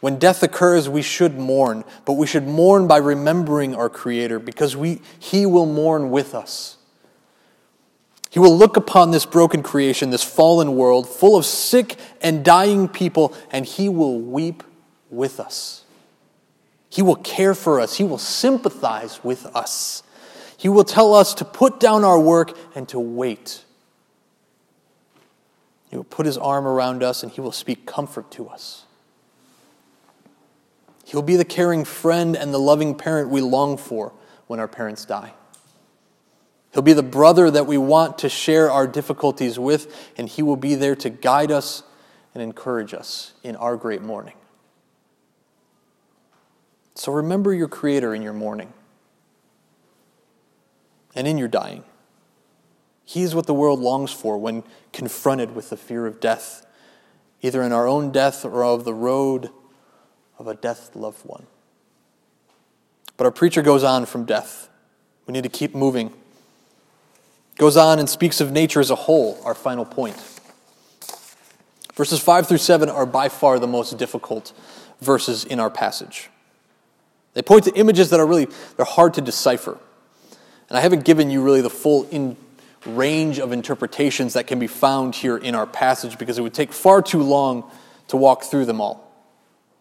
When 0.00 0.18
death 0.18 0.42
occurs, 0.42 0.88
we 0.88 1.02
should 1.02 1.38
mourn, 1.38 1.84
but 2.06 2.14
we 2.14 2.26
should 2.26 2.46
mourn 2.46 2.88
by 2.88 2.96
remembering 2.96 3.74
our 3.74 3.88
Creator 3.88 4.38
because 4.38 4.76
we, 4.76 5.02
He 5.18 5.44
will 5.44 5.66
mourn 5.66 6.10
with 6.10 6.34
us. 6.34 6.78
He 8.30 8.38
will 8.38 8.56
look 8.56 8.76
upon 8.76 9.10
this 9.10 9.26
broken 9.26 9.62
creation, 9.62 10.10
this 10.10 10.22
fallen 10.22 10.76
world, 10.76 11.08
full 11.08 11.36
of 11.36 11.44
sick 11.44 11.96
and 12.22 12.44
dying 12.44 12.88
people, 12.88 13.34
and 13.50 13.66
He 13.66 13.88
will 13.88 14.18
weep 14.18 14.62
with 15.10 15.40
us. 15.40 15.84
He 16.88 17.02
will 17.02 17.16
care 17.16 17.54
for 17.54 17.80
us. 17.80 17.96
He 17.96 18.04
will 18.04 18.18
sympathize 18.18 19.22
with 19.22 19.46
us. 19.54 20.02
He 20.56 20.68
will 20.68 20.84
tell 20.84 21.14
us 21.14 21.34
to 21.34 21.44
put 21.44 21.80
down 21.80 22.04
our 22.04 22.18
work 22.18 22.56
and 22.74 22.88
to 22.88 22.98
wait. 22.98 23.64
He 25.90 25.96
will 25.96 26.04
put 26.04 26.26
His 26.26 26.38
arm 26.38 26.66
around 26.66 27.02
us 27.02 27.22
and 27.22 27.32
He 27.32 27.40
will 27.40 27.52
speak 27.52 27.86
comfort 27.86 28.30
to 28.32 28.48
us. 28.48 28.84
He'll 31.04 31.22
be 31.22 31.36
the 31.36 31.44
caring 31.44 31.84
friend 31.84 32.36
and 32.36 32.52
the 32.52 32.58
loving 32.58 32.94
parent 32.94 33.30
we 33.30 33.40
long 33.40 33.78
for 33.78 34.12
when 34.46 34.60
our 34.60 34.68
parents 34.68 35.06
die. 35.06 35.32
He'll 36.74 36.82
be 36.82 36.92
the 36.92 37.02
brother 37.02 37.50
that 37.50 37.66
we 37.66 37.78
want 37.78 38.18
to 38.18 38.28
share 38.28 38.70
our 38.70 38.86
difficulties 38.86 39.58
with, 39.58 40.12
and 40.18 40.28
He 40.28 40.42
will 40.42 40.56
be 40.56 40.74
there 40.74 40.94
to 40.96 41.08
guide 41.08 41.50
us 41.50 41.82
and 42.34 42.42
encourage 42.42 42.92
us 42.92 43.32
in 43.42 43.56
our 43.56 43.76
great 43.76 44.02
mourning. 44.02 44.34
So 46.94 47.12
remember 47.12 47.54
your 47.54 47.68
Creator 47.68 48.14
in 48.14 48.22
your 48.22 48.34
mourning 48.34 48.72
and 51.14 51.26
in 51.26 51.38
your 51.38 51.48
dying. 51.48 51.84
He 53.08 53.22
is 53.22 53.34
what 53.34 53.46
the 53.46 53.54
world 53.54 53.80
longs 53.80 54.12
for 54.12 54.36
when 54.36 54.64
confronted 54.92 55.54
with 55.54 55.70
the 55.70 55.78
fear 55.78 56.04
of 56.04 56.20
death, 56.20 56.66
either 57.40 57.62
in 57.62 57.72
our 57.72 57.88
own 57.88 58.12
death 58.12 58.44
or 58.44 58.62
of 58.62 58.84
the 58.84 58.92
road 58.92 59.48
of 60.38 60.46
a 60.46 60.52
death 60.52 60.94
loved 60.94 61.24
one. 61.24 61.46
But 63.16 63.24
our 63.24 63.30
preacher 63.30 63.62
goes 63.62 63.82
on 63.82 64.04
from 64.04 64.26
death. 64.26 64.68
We 65.26 65.32
need 65.32 65.44
to 65.44 65.48
keep 65.48 65.74
moving. 65.74 66.12
Goes 67.56 67.78
on 67.78 67.98
and 67.98 68.10
speaks 68.10 68.42
of 68.42 68.52
nature 68.52 68.78
as 68.78 68.90
a 68.90 68.94
whole, 68.94 69.40
our 69.42 69.54
final 69.54 69.86
point. 69.86 70.16
Verses 71.94 72.20
5 72.20 72.46
through 72.46 72.58
7 72.58 72.90
are 72.90 73.06
by 73.06 73.30
far 73.30 73.58
the 73.58 73.66
most 73.66 73.96
difficult 73.96 74.52
verses 75.00 75.46
in 75.46 75.58
our 75.58 75.70
passage. 75.70 76.28
They 77.32 77.40
point 77.40 77.64
to 77.64 77.72
images 77.74 78.10
that 78.10 78.20
are 78.20 78.26
really 78.26 78.48
they're 78.76 78.84
hard 78.84 79.14
to 79.14 79.22
decipher. 79.22 79.78
And 80.68 80.76
I 80.76 80.82
haven't 80.82 81.06
given 81.06 81.30
you 81.30 81.40
really 81.42 81.62
the 81.62 81.70
full 81.70 82.06
in 82.10 82.36
range 82.88 83.38
of 83.38 83.52
interpretations 83.52 84.32
that 84.34 84.46
can 84.46 84.58
be 84.58 84.66
found 84.66 85.14
here 85.14 85.36
in 85.36 85.54
our 85.54 85.66
passage 85.66 86.18
because 86.18 86.38
it 86.38 86.42
would 86.42 86.54
take 86.54 86.72
far 86.72 87.02
too 87.02 87.22
long 87.22 87.70
to 88.08 88.16
walk 88.16 88.44
through 88.44 88.64
them 88.64 88.80
all. 88.80 89.04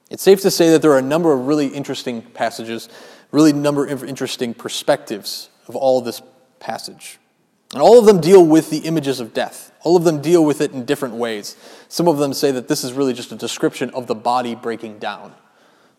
It's 0.09 0.23
safe 0.23 0.41
to 0.41 0.51
say 0.51 0.69
that 0.71 0.81
there 0.81 0.91
are 0.91 0.99
a 0.99 1.03
number 1.03 1.33
of 1.33 1.47
really 1.47 1.67
interesting 1.67 2.21
passages, 2.21 2.87
really 3.31 3.51
number 3.53 3.85
of 3.85 4.03
interesting 4.03 4.53
perspectives 4.53 5.49
of 5.67 5.75
all 5.75 5.99
of 5.99 6.05
this 6.05 6.21
passage. 6.59 7.19
And 7.73 7.81
all 7.81 7.99
of 7.99 8.05
them 8.05 8.21
deal 8.21 8.45
with 8.45 8.69
the 8.69 8.79
images 8.79 9.19
of 9.19 9.33
death. 9.33 9.73
All 9.83 9.97
of 9.97 10.05
them 10.05 10.21
deal 10.21 10.45
with 10.45 10.61
it 10.61 10.71
in 10.71 10.85
different 10.85 11.15
ways. 11.15 11.57
Some 11.89 12.07
of 12.07 12.17
them 12.17 12.33
say 12.33 12.51
that 12.51 12.69
this 12.69 12.83
is 12.83 12.93
really 12.93 13.13
just 13.13 13.31
a 13.31 13.35
description 13.35 13.89
of 13.89 14.07
the 14.07 14.15
body 14.15 14.55
breaking 14.55 14.99
down. 14.99 15.33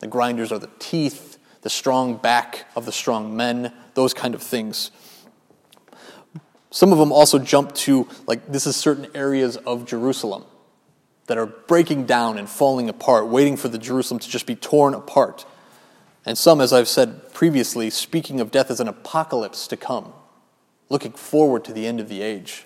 The 0.01 0.07
grinders 0.07 0.51
are 0.53 0.59
the 0.59 0.71
teeth, 0.79 1.38
the 1.61 1.71
strong 1.71 2.16
back 2.16 2.66
of 2.75 2.87
the 2.87 2.92
strong 2.92 3.37
men, 3.37 3.73
those 3.94 4.14
kind 4.14 4.35
of 4.35 4.42
things. 4.42 4.90
Some 6.79 6.93
of 6.93 6.99
them 6.99 7.11
also 7.11 7.41
jump 7.41 7.75
to, 7.75 8.07
like, 8.29 8.47
this 8.53 8.64
is 8.64 8.77
certain 8.77 9.09
areas 9.12 9.57
of 9.57 9.85
Jerusalem 9.85 10.45
that 11.27 11.37
are 11.37 11.47
breaking 11.47 12.07
down 12.07 12.38
and 12.38 12.49
falling 12.49 12.88
apart, 12.88 13.27
waiting 13.27 13.57
for 13.57 13.67
the 13.67 13.79
Jerusalem 13.79 14.21
to 14.21 14.29
just 14.29 14.47
be 14.47 14.55
torn 14.55 14.95
apart. 14.95 15.45
And 16.25 16.38
some, 16.38 16.61
as 16.61 16.73
I've 16.73 16.87
said 16.87 17.35
previously, 17.35 17.91
speaking 17.91 18.41
of 18.41 18.53
death 18.53 18.71
as 18.71 18.79
an 18.79 18.87
apocalypse 18.87 19.67
to 19.67 19.77
come, 19.77 20.12
looking 20.88 21.11
forward 21.11 21.64
to 21.64 21.73
the 21.73 21.85
end 21.85 21.99
of 21.99 22.09
the 22.09 22.23
age. 22.23 22.64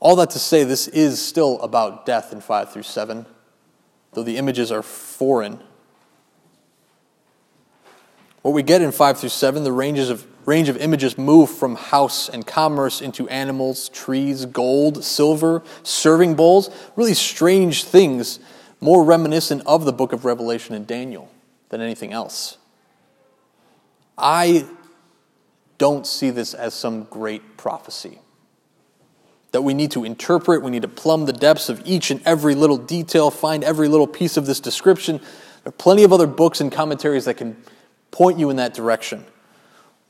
All 0.00 0.16
that 0.16 0.30
to 0.30 0.38
say, 0.38 0.64
this 0.64 0.88
is 0.88 1.20
still 1.20 1.60
about 1.60 2.06
death 2.06 2.32
in 2.32 2.40
5 2.40 2.72
through 2.72 2.84
7, 2.84 3.26
though 4.14 4.22
the 4.22 4.38
images 4.38 4.72
are 4.72 4.82
foreign. 4.82 5.60
What 8.40 8.54
we 8.54 8.62
get 8.62 8.80
in 8.80 8.92
5 8.92 9.18
through 9.18 9.28
7, 9.28 9.62
the 9.62 9.72
ranges 9.72 10.08
of 10.08 10.26
range 10.44 10.68
of 10.68 10.76
images 10.76 11.16
move 11.16 11.50
from 11.50 11.76
house 11.76 12.28
and 12.28 12.46
commerce 12.46 13.00
into 13.00 13.28
animals, 13.28 13.88
trees, 13.88 14.44
gold, 14.46 15.04
silver, 15.04 15.62
serving 15.82 16.34
bowls, 16.34 16.70
really 16.96 17.14
strange 17.14 17.84
things, 17.84 18.40
more 18.80 19.04
reminiscent 19.04 19.62
of 19.66 19.84
the 19.84 19.92
book 19.92 20.12
of 20.12 20.24
Revelation 20.24 20.74
and 20.74 20.86
Daniel 20.86 21.30
than 21.68 21.80
anything 21.80 22.12
else. 22.12 22.58
I 24.18 24.66
don't 25.78 26.06
see 26.06 26.30
this 26.30 26.54
as 26.54 26.74
some 26.74 27.04
great 27.04 27.56
prophecy 27.56 28.18
that 29.52 29.62
we 29.62 29.74
need 29.74 29.90
to 29.92 30.04
interpret, 30.04 30.62
we 30.62 30.70
need 30.70 30.82
to 30.82 30.88
plumb 30.88 31.26
the 31.26 31.32
depths 31.32 31.68
of 31.68 31.80
each 31.84 32.10
and 32.10 32.20
every 32.24 32.54
little 32.54 32.78
detail, 32.78 33.30
find 33.30 33.62
every 33.62 33.86
little 33.86 34.06
piece 34.06 34.36
of 34.36 34.46
this 34.46 34.58
description. 34.58 35.18
There 35.18 35.68
are 35.68 35.72
plenty 35.72 36.04
of 36.04 36.12
other 36.12 36.26
books 36.26 36.60
and 36.60 36.72
commentaries 36.72 37.26
that 37.26 37.34
can 37.34 37.62
point 38.10 38.38
you 38.38 38.50
in 38.50 38.56
that 38.56 38.74
direction. 38.74 39.24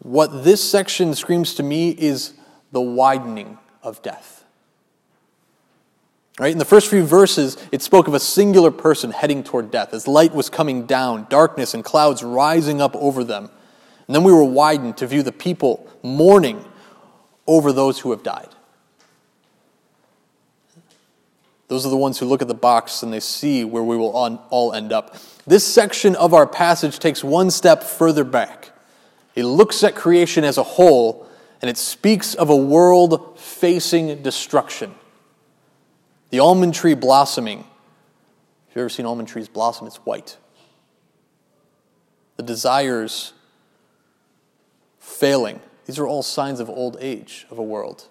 What 0.03 0.43
this 0.43 0.69
section 0.69 1.15
screams 1.15 1.55
to 1.55 1.63
me 1.63 1.91
is 1.91 2.35
the 2.73 2.81
widening 2.81 3.59
of 3.83 4.03
death. 4.03 4.45
Right? 6.41 6.51
In 6.51 6.59
the 6.59 6.65
first 6.65 6.89
few 6.89 7.05
verses, 7.05 7.57
it 7.71 7.83
spoke 7.83 8.09
of 8.09 8.15
a 8.15 8.21
singular 8.21 8.73
person 8.73 9.13
heading 9.13 9.45
toward 9.45 9.71
death 9.71 9.95
as 9.95 10.09
light 10.09 10.35
was 10.35 10.51
coming 10.51 10.87
down, 10.87 11.27
darkness 11.29 11.73
and 11.73 11.85
clouds 11.85 12.25
rising 12.25 12.81
up 12.81 12.97
over 12.97 13.23
them. 13.23 13.49
And 14.09 14.17
then 14.17 14.25
we 14.25 14.33
were 14.33 14.43
widened 14.43 14.97
to 14.97 15.07
view 15.07 15.23
the 15.23 15.31
people 15.31 15.89
mourning 16.03 16.65
over 17.47 17.73
those 17.73 18.01
who 18.01 18.11
have 18.11 18.25
died. 18.25 18.49
Those 21.69 21.87
are 21.87 21.91
the 21.91 21.97
ones 21.97 22.19
who 22.19 22.27
look 22.27 22.43
at 22.43 22.49
the 22.49 22.55
box 22.55 23.05
and 23.05 23.13
they 23.13 23.21
see 23.21 23.65
where 23.65 23.85
we 23.85 23.97
will 23.97 24.11
all 24.51 24.73
end 24.73 24.93
up. 24.93 25.17
This 25.47 25.67
section 25.67 26.17
of 26.17 26.35
our 26.35 26.47
passage 26.47 26.99
takes 26.99 27.23
one 27.23 27.51
step 27.51 27.85
further 27.85 28.25
back. 28.25 28.72
It 29.35 29.45
looks 29.45 29.83
at 29.83 29.95
creation 29.95 30.45
as 30.45 30.59
a 30.59 30.63
whole, 30.63 31.27
and 31.61 31.71
it 31.71 31.79
speaks 31.79 32.35
of 32.35 32.51
a 32.51 32.57
world 32.57 33.39
facing 33.39 34.23
destruction. 34.23 34.95
The 36.31 36.41
almond 36.41 36.75
tree 36.75 36.95
blossoming. 36.95 37.61
If 37.61 38.77
you've 38.77 38.83
ever 38.83 38.89
seen 38.89 39.07
almond 39.07 39.29
trees 39.29 39.49
blossom, 39.49 39.87
it's 39.87 39.97
white. 39.97 40.37
The 42.37 42.43
desires 42.43 43.33
failing. 44.99 45.61
These 45.85 45.99
are 45.99 46.07
all 46.07 46.23
signs 46.23 46.59
of 46.61 46.71
old 46.71 46.97
age 47.01 47.47
of 47.51 47.59
a 47.59 47.63
world. 47.63 48.09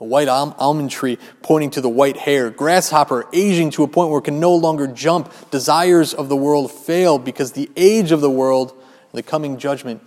a 0.00 0.04
white 0.04 0.28
almond 0.28 0.90
tree 0.90 1.18
pointing 1.42 1.70
to 1.70 1.80
the 1.80 1.88
white 1.88 2.16
hair, 2.16 2.50
grasshopper 2.50 3.26
aging 3.32 3.70
to 3.70 3.82
a 3.82 3.88
point 3.88 4.10
where 4.10 4.18
it 4.18 4.24
can 4.24 4.40
no 4.40 4.54
longer 4.54 4.86
jump, 4.86 5.32
desires 5.50 6.14
of 6.14 6.28
the 6.28 6.36
world 6.36 6.72
fail 6.72 7.18
because 7.18 7.52
the 7.52 7.70
age 7.76 8.10
of 8.10 8.22
the 8.22 8.30
world 8.30 8.72
and 8.72 9.18
the 9.18 9.22
coming 9.22 9.58
judgment 9.58 10.02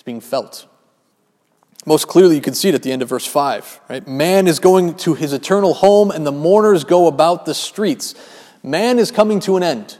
is 0.00 0.02
being 0.02 0.20
felt. 0.22 0.66
Most 1.84 2.08
clearly, 2.08 2.34
you 2.34 2.40
can 2.40 2.54
see 2.54 2.70
it 2.70 2.74
at 2.74 2.82
the 2.82 2.90
end 2.90 3.02
of 3.02 3.10
verse 3.10 3.26
5. 3.26 3.80
Right? 3.90 4.08
Man 4.08 4.46
is 4.46 4.58
going 4.58 4.96
to 4.96 5.12
his 5.12 5.34
eternal 5.34 5.74
home, 5.74 6.10
and 6.10 6.26
the 6.26 6.32
mourners 6.32 6.84
go 6.84 7.06
about 7.06 7.44
the 7.44 7.52
streets. 7.52 8.14
Man 8.62 8.98
is 8.98 9.10
coming 9.10 9.40
to 9.40 9.58
an 9.58 9.62
end. 9.62 9.98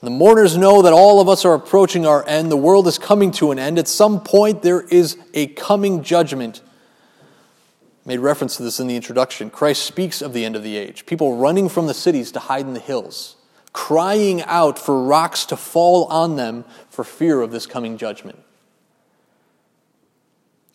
The 0.00 0.10
mourners 0.10 0.56
know 0.56 0.80
that 0.82 0.94
all 0.94 1.20
of 1.20 1.28
us 1.28 1.44
are 1.44 1.52
approaching 1.52 2.06
our 2.06 2.26
end. 2.26 2.50
The 2.50 2.56
world 2.56 2.86
is 2.86 2.98
coming 2.98 3.30
to 3.32 3.50
an 3.50 3.58
end. 3.58 3.78
At 3.78 3.88
some 3.88 4.22
point, 4.22 4.62
there 4.62 4.82
is 4.82 5.18
a 5.34 5.48
coming 5.48 6.02
judgment. 6.02 6.62
I 6.62 8.08
made 8.08 8.20
reference 8.20 8.56
to 8.56 8.62
this 8.62 8.80
in 8.80 8.86
the 8.86 8.96
introduction. 8.96 9.50
Christ 9.50 9.82
speaks 9.82 10.22
of 10.22 10.32
the 10.32 10.46
end 10.46 10.56
of 10.56 10.62
the 10.62 10.78
age. 10.78 11.04
People 11.04 11.36
running 11.36 11.68
from 11.68 11.86
the 11.86 11.94
cities 11.94 12.32
to 12.32 12.38
hide 12.38 12.66
in 12.66 12.72
the 12.72 12.80
hills, 12.80 13.36
crying 13.74 14.42
out 14.42 14.78
for 14.78 15.02
rocks 15.02 15.44
to 15.46 15.56
fall 15.58 16.04
on 16.06 16.36
them 16.36 16.64
for 16.88 17.04
fear 17.04 17.42
of 17.42 17.50
this 17.50 17.66
coming 17.66 17.98
judgment. 17.98 18.43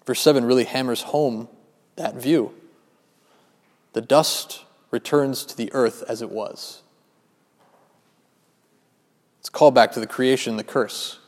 Verse 0.10 0.22
7 0.22 0.44
really 0.44 0.64
hammers 0.64 1.04
home 1.04 1.48
that 1.96 2.16
view. 2.16 2.52
The 3.94 4.02
dust 4.02 4.64
returns 4.90 5.46
to 5.46 5.56
the 5.56 5.72
earth 5.72 6.04
as 6.10 6.24
it 6.24 6.32
was. 6.32 6.82
It's 9.40 9.50
a 9.50 9.52
callback 9.52 9.92
to 9.92 10.00
the 10.00 10.08
creation, 10.08 10.58
the 10.58 10.64
curse. 10.64 11.20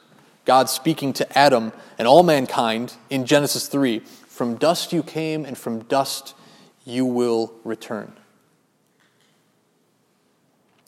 God 0.46 0.68
speaking 0.68 1.14
to 1.14 1.38
Adam 1.38 1.74
and 2.00 2.08
all 2.08 2.24
mankind 2.24 2.96
in 3.12 3.28
Genesis 3.28 3.68
3 3.68 4.00
From 4.00 4.56
dust 4.56 4.92
you 4.92 5.04
came, 5.04 5.46
and 5.46 5.56
from 5.56 5.84
dust 5.84 6.34
you 6.84 7.06
will 7.06 7.54
return. 7.64 8.14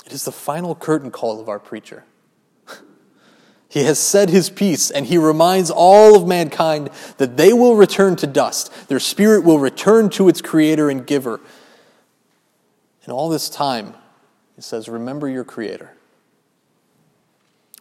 It 0.03 0.13
is 0.13 0.25
the 0.25 0.31
final 0.31 0.73
curtain 0.73 1.11
call 1.11 1.39
of 1.39 1.47
our 1.47 1.59
preacher. 1.59 2.05
He 3.73 3.85
has 3.85 3.97
said 3.97 4.29
his 4.29 4.51
piece, 4.51 4.91
and 4.91 5.07
he 5.07 5.17
reminds 5.17 5.71
all 5.71 6.15
of 6.15 6.27
mankind 6.27 6.91
that 7.17 7.37
they 7.37 7.53
will 7.53 7.75
return 7.75 8.15
to 8.17 8.27
dust. 8.27 8.71
Their 8.87 8.99
spirit 8.99 9.43
will 9.43 9.57
return 9.57 10.11
to 10.11 10.29
its 10.29 10.43
creator 10.43 10.91
and 10.91 11.07
giver. 11.07 11.41
And 13.03 13.11
all 13.11 13.29
this 13.29 13.49
time, 13.49 13.95
he 14.55 14.61
says, 14.61 14.87
Remember 14.87 15.27
your 15.27 15.43
creator. 15.43 15.95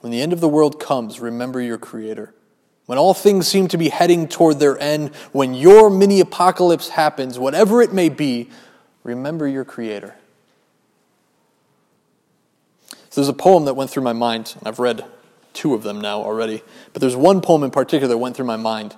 When 0.00 0.10
the 0.10 0.22
end 0.22 0.32
of 0.32 0.40
the 0.40 0.48
world 0.48 0.80
comes, 0.80 1.20
remember 1.20 1.60
your 1.60 1.76
creator. 1.76 2.32
When 2.86 2.96
all 2.96 3.12
things 3.12 3.46
seem 3.46 3.68
to 3.68 3.76
be 3.76 3.90
heading 3.90 4.28
toward 4.28 4.60
their 4.60 4.78
end, 4.78 5.14
when 5.32 5.52
your 5.52 5.90
mini 5.90 6.20
apocalypse 6.20 6.88
happens, 6.88 7.38
whatever 7.38 7.82
it 7.82 7.92
may 7.92 8.08
be, 8.08 8.48
remember 9.04 9.46
your 9.46 9.66
creator. 9.66 10.14
So 13.10 13.20
there's 13.20 13.28
a 13.28 13.34
poem 13.34 13.66
that 13.66 13.74
went 13.74 13.90
through 13.90 14.04
my 14.04 14.14
mind, 14.14 14.54
and 14.58 14.66
I've 14.66 14.78
read 14.78 15.04
two 15.52 15.74
of 15.74 15.82
them 15.82 16.00
now 16.00 16.20
already. 16.20 16.62
But 16.92 17.00
there's 17.00 17.16
one 17.16 17.40
poem 17.40 17.62
in 17.64 17.70
particular 17.70 18.08
that 18.08 18.18
went 18.18 18.36
through 18.36 18.46
my 18.46 18.56
mind 18.56 18.96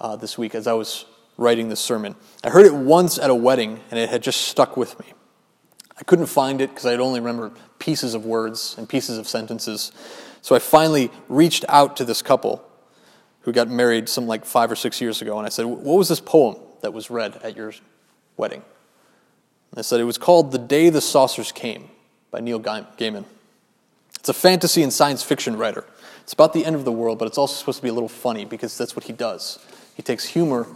uh, 0.00 0.16
this 0.16 0.36
week 0.36 0.54
as 0.54 0.66
I 0.66 0.72
was 0.72 1.04
writing 1.36 1.68
this 1.68 1.80
sermon. 1.80 2.14
I 2.44 2.50
heard 2.50 2.66
it 2.66 2.74
once 2.74 3.18
at 3.18 3.30
a 3.30 3.34
wedding, 3.34 3.80
and 3.90 3.98
it 3.98 4.08
had 4.10 4.22
just 4.22 4.42
stuck 4.42 4.76
with 4.76 4.98
me. 5.00 5.06
I 5.98 6.04
couldn't 6.04 6.26
find 6.26 6.60
it 6.60 6.70
because 6.70 6.86
I'd 6.86 7.00
only 7.00 7.20
remember 7.20 7.52
pieces 7.78 8.14
of 8.14 8.24
words 8.24 8.74
and 8.78 8.88
pieces 8.88 9.18
of 9.18 9.28
sentences. 9.28 9.92
So 10.40 10.56
I 10.56 10.58
finally 10.58 11.10
reached 11.28 11.64
out 11.68 11.96
to 11.98 12.04
this 12.04 12.22
couple 12.22 12.64
who 13.42 13.52
got 13.52 13.68
married 13.68 14.08
some 14.08 14.26
like 14.26 14.44
five 14.44 14.70
or 14.70 14.76
six 14.76 15.00
years 15.00 15.22
ago, 15.22 15.38
and 15.38 15.46
I 15.46 15.50
said, 15.50 15.66
What 15.66 15.96
was 15.98 16.08
this 16.08 16.20
poem 16.20 16.56
that 16.80 16.92
was 16.92 17.10
read 17.10 17.40
at 17.42 17.56
your 17.56 17.72
wedding? 18.36 18.62
And 18.62 19.78
they 19.78 19.82
said 19.82 20.00
it 20.00 20.04
was 20.04 20.18
called 20.18 20.52
The 20.52 20.58
Day 20.58 20.90
the 20.90 21.00
Saucers 21.00 21.52
Came 21.52 21.88
by 22.30 22.40
Neil 22.40 22.60
Gaiman. 22.60 23.24
It's 24.22 24.28
a 24.28 24.32
fantasy 24.32 24.84
and 24.84 24.92
science 24.92 25.24
fiction 25.24 25.56
writer. 25.56 25.84
It's 26.20 26.32
about 26.32 26.52
the 26.52 26.64
end 26.64 26.76
of 26.76 26.84
the 26.84 26.92
world, 26.92 27.18
but 27.18 27.26
it's 27.26 27.38
also 27.38 27.56
supposed 27.56 27.78
to 27.78 27.82
be 27.82 27.88
a 27.88 27.92
little 27.92 28.08
funny 28.08 28.44
because 28.44 28.78
that's 28.78 28.94
what 28.94 29.06
he 29.06 29.12
does. 29.12 29.58
He 29.96 30.02
takes 30.04 30.24
humor 30.24 30.68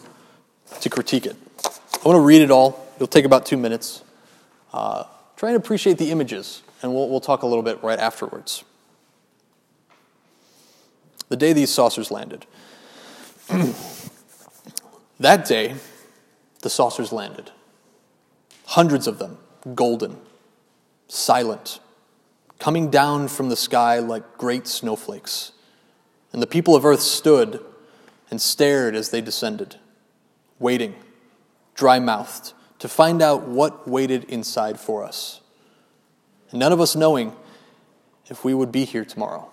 to 0.80 0.90
critique 0.90 1.26
it. 1.26 1.36
I 1.64 2.08
want 2.08 2.16
to 2.16 2.22
read 2.22 2.42
it 2.42 2.50
all. 2.50 2.84
It'll 2.96 3.06
take 3.06 3.24
about 3.24 3.46
two 3.46 3.56
minutes. 3.56 4.02
Uh, 4.72 5.04
try 5.36 5.50
and 5.50 5.56
appreciate 5.56 5.96
the 5.96 6.10
images, 6.10 6.64
and 6.82 6.92
we'll, 6.92 7.08
we'll 7.08 7.20
talk 7.20 7.42
a 7.42 7.46
little 7.46 7.62
bit 7.62 7.80
right 7.84 8.00
afterwards. 8.00 8.64
The 11.28 11.36
day 11.36 11.52
these 11.52 11.70
saucers 11.70 12.10
landed. 12.10 12.46
that 15.20 15.44
day, 15.44 15.76
the 16.62 16.68
saucers 16.68 17.12
landed. 17.12 17.52
Hundreds 18.64 19.06
of 19.06 19.20
them, 19.20 19.38
golden, 19.76 20.16
silent, 21.06 21.78
coming 22.58 22.90
down 22.90 23.28
from 23.28 23.48
the 23.48 23.56
sky 23.56 23.98
like 23.98 24.38
great 24.38 24.66
snowflakes. 24.66 25.52
And 26.32 26.42
the 26.42 26.46
people 26.46 26.74
of 26.74 26.84
earth 26.84 27.00
stood 27.00 27.64
and 28.30 28.40
stared 28.40 28.94
as 28.94 29.10
they 29.10 29.20
descended, 29.20 29.76
waiting, 30.58 30.94
dry 31.74 31.98
mouthed, 31.98 32.52
to 32.78 32.88
find 32.88 33.22
out 33.22 33.42
what 33.42 33.88
waited 33.88 34.24
inside 34.24 34.78
for 34.78 35.04
us. 35.04 35.40
And 36.50 36.60
none 36.60 36.72
of 36.72 36.80
us 36.80 36.96
knowing 36.96 37.34
if 38.28 38.44
we 38.44 38.54
would 38.54 38.72
be 38.72 38.84
here 38.84 39.04
tomorrow. 39.04 39.50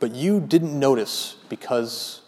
But 0.00 0.14
you 0.14 0.40
didn't 0.40 0.78
notice 0.78 1.36
because 1.48 2.22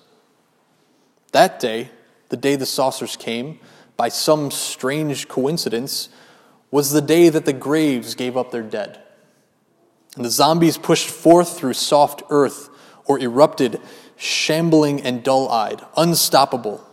that 1.33 1.61
day, 1.61 1.91
the 2.29 2.37
day 2.37 2.57
the 2.57 2.67
saucers 2.67 3.17
came, 3.17 3.61
by 3.97 4.09
some 4.09 4.51
strange 4.51 5.29
coincidence, 5.29 6.09
was 6.71 6.91
the 6.91 7.01
day 7.01 7.29
that 7.29 7.45
the 7.45 7.53
graves 7.53 8.15
gave 8.15 8.37
up 8.37 8.51
their 8.51 8.63
dead. 8.63 9.01
And 10.17 10.25
the 10.25 10.31
zombies 10.31 10.77
pushed 10.77 11.09
forth 11.09 11.57
through 11.57 11.75
soft 11.75 12.23
earth 12.31 12.69
or 13.05 13.19
erupted, 13.19 13.81
shambling 14.17 15.01
and 15.01 15.23
dull 15.23 15.49
eyed, 15.49 15.81
unstoppable, 15.97 16.85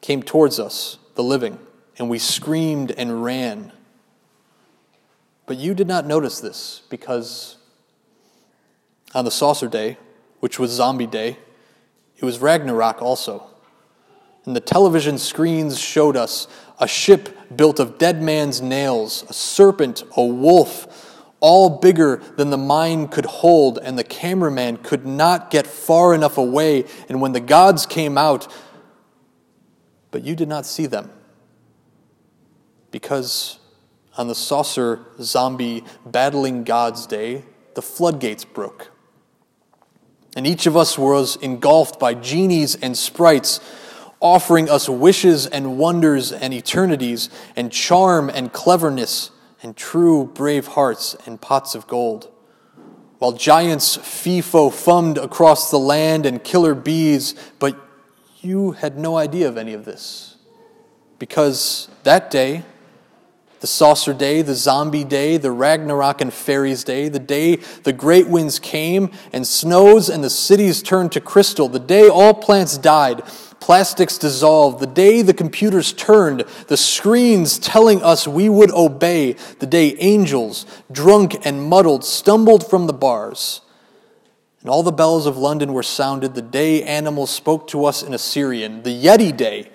came 0.00 0.22
towards 0.22 0.58
us, 0.58 0.98
the 1.14 1.22
living, 1.22 1.58
and 1.98 2.08
we 2.08 2.18
screamed 2.18 2.90
and 2.92 3.22
ran. 3.22 3.72
But 5.46 5.58
you 5.58 5.74
did 5.74 5.86
not 5.86 6.06
notice 6.06 6.40
this 6.40 6.82
because 6.88 7.56
on 9.14 9.24
the 9.24 9.30
saucer 9.30 9.68
day, 9.68 9.98
which 10.40 10.58
was 10.58 10.70
zombie 10.70 11.06
day, 11.06 11.38
it 12.16 12.24
was 12.24 12.38
Ragnarok 12.38 13.02
also. 13.02 13.46
And 14.44 14.56
the 14.56 14.60
television 14.60 15.18
screens 15.18 15.78
showed 15.78 16.16
us 16.16 16.48
a 16.80 16.88
ship 16.88 17.56
built 17.56 17.78
of 17.78 17.98
dead 17.98 18.22
man's 18.22 18.60
nails, 18.60 19.24
a 19.28 19.32
serpent, 19.32 20.02
a 20.16 20.24
wolf, 20.24 21.11
all 21.42 21.68
bigger 21.68 22.22
than 22.36 22.50
the 22.50 22.56
mind 22.56 23.10
could 23.10 23.26
hold, 23.26 23.76
and 23.76 23.98
the 23.98 24.04
cameraman 24.04 24.76
could 24.76 25.04
not 25.04 25.50
get 25.50 25.66
far 25.66 26.14
enough 26.14 26.38
away. 26.38 26.84
And 27.08 27.20
when 27.20 27.32
the 27.32 27.40
gods 27.40 27.84
came 27.84 28.16
out, 28.16 28.50
but 30.12 30.22
you 30.22 30.36
did 30.36 30.48
not 30.48 30.64
see 30.64 30.86
them. 30.86 31.10
Because 32.92 33.58
on 34.16 34.28
the 34.28 34.36
saucer 34.36 35.00
zombie 35.20 35.82
battling 36.06 36.62
God's 36.62 37.08
day, 37.08 37.42
the 37.74 37.82
floodgates 37.82 38.44
broke. 38.44 38.92
And 40.36 40.46
each 40.46 40.66
of 40.66 40.76
us 40.76 40.96
was 40.96 41.34
engulfed 41.36 41.98
by 41.98 42.14
genies 42.14 42.76
and 42.76 42.96
sprites, 42.96 43.58
offering 44.20 44.70
us 44.70 44.88
wishes 44.88 45.46
and 45.46 45.76
wonders 45.76 46.30
and 46.30 46.54
eternities, 46.54 47.30
and 47.56 47.72
charm 47.72 48.30
and 48.30 48.52
cleverness 48.52 49.31
and 49.62 49.76
true 49.76 50.24
brave 50.34 50.68
hearts 50.68 51.16
and 51.24 51.40
pots 51.40 51.74
of 51.74 51.86
gold. 51.86 52.28
While 53.18 53.32
giants 53.32 53.96
FIFO 53.96 54.72
fummed 54.72 55.16
across 55.16 55.70
the 55.70 55.78
land 55.78 56.26
and 56.26 56.42
killer 56.42 56.74
bees, 56.74 57.36
but 57.60 57.76
you 58.40 58.72
had 58.72 58.98
no 58.98 59.16
idea 59.16 59.48
of 59.48 59.56
any 59.56 59.72
of 59.72 59.84
this. 59.84 60.36
Because 61.20 61.88
that 62.02 62.30
day, 62.32 62.64
the 63.60 63.68
saucer 63.68 64.12
day, 64.12 64.42
the 64.42 64.56
zombie 64.56 65.04
day, 65.04 65.36
the 65.36 65.52
Ragnarok 65.52 66.20
and 66.20 66.34
fairies 66.34 66.82
day, 66.82 67.08
the 67.08 67.20
day 67.20 67.56
the 67.84 67.92
great 67.92 68.26
winds 68.26 68.58
came 68.58 69.12
and 69.32 69.46
snows 69.46 70.08
and 70.08 70.24
the 70.24 70.30
cities 70.30 70.82
turned 70.82 71.12
to 71.12 71.20
crystal, 71.20 71.68
the 71.68 71.78
day 71.78 72.08
all 72.08 72.34
plants 72.34 72.76
died, 72.76 73.22
Plastics 73.62 74.18
dissolved. 74.18 74.80
The 74.80 74.88
day 74.88 75.22
the 75.22 75.32
computers 75.32 75.92
turned, 75.92 76.40
the 76.66 76.76
screens 76.76 77.60
telling 77.60 78.02
us 78.02 78.26
we 78.26 78.48
would 78.48 78.72
obey. 78.72 79.34
The 79.60 79.68
day 79.68 79.94
angels, 80.00 80.66
drunk 80.90 81.46
and 81.46 81.62
muddled, 81.62 82.04
stumbled 82.04 82.68
from 82.68 82.88
the 82.88 82.92
bars. 82.92 83.60
And 84.62 84.68
all 84.68 84.82
the 84.82 84.90
bells 84.90 85.26
of 85.26 85.36
London 85.36 85.74
were 85.74 85.84
sounded. 85.84 86.34
The 86.34 86.42
day 86.42 86.82
animals 86.82 87.30
spoke 87.30 87.68
to 87.68 87.84
us 87.84 88.02
in 88.02 88.12
Assyrian. 88.12 88.82
The 88.82 89.00
Yeti 89.00 89.34
day, 89.34 89.70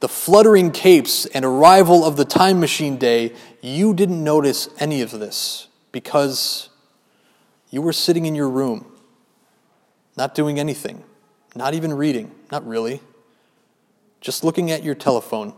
the 0.00 0.08
fluttering 0.08 0.70
capes 0.70 1.26
and 1.26 1.44
arrival 1.44 2.06
of 2.06 2.16
the 2.16 2.24
time 2.24 2.58
machine 2.58 2.96
day. 2.96 3.34
You 3.60 3.92
didn't 3.92 4.24
notice 4.24 4.70
any 4.78 5.02
of 5.02 5.10
this 5.10 5.68
because 5.92 6.70
you 7.68 7.82
were 7.82 7.92
sitting 7.92 8.24
in 8.24 8.34
your 8.34 8.48
room, 8.48 8.90
not 10.16 10.34
doing 10.34 10.58
anything, 10.58 11.04
not 11.54 11.74
even 11.74 11.92
reading, 11.92 12.34
not 12.50 12.66
really 12.66 13.02
just 14.20 14.44
looking 14.44 14.70
at 14.70 14.82
your 14.82 14.94
telephone, 14.94 15.54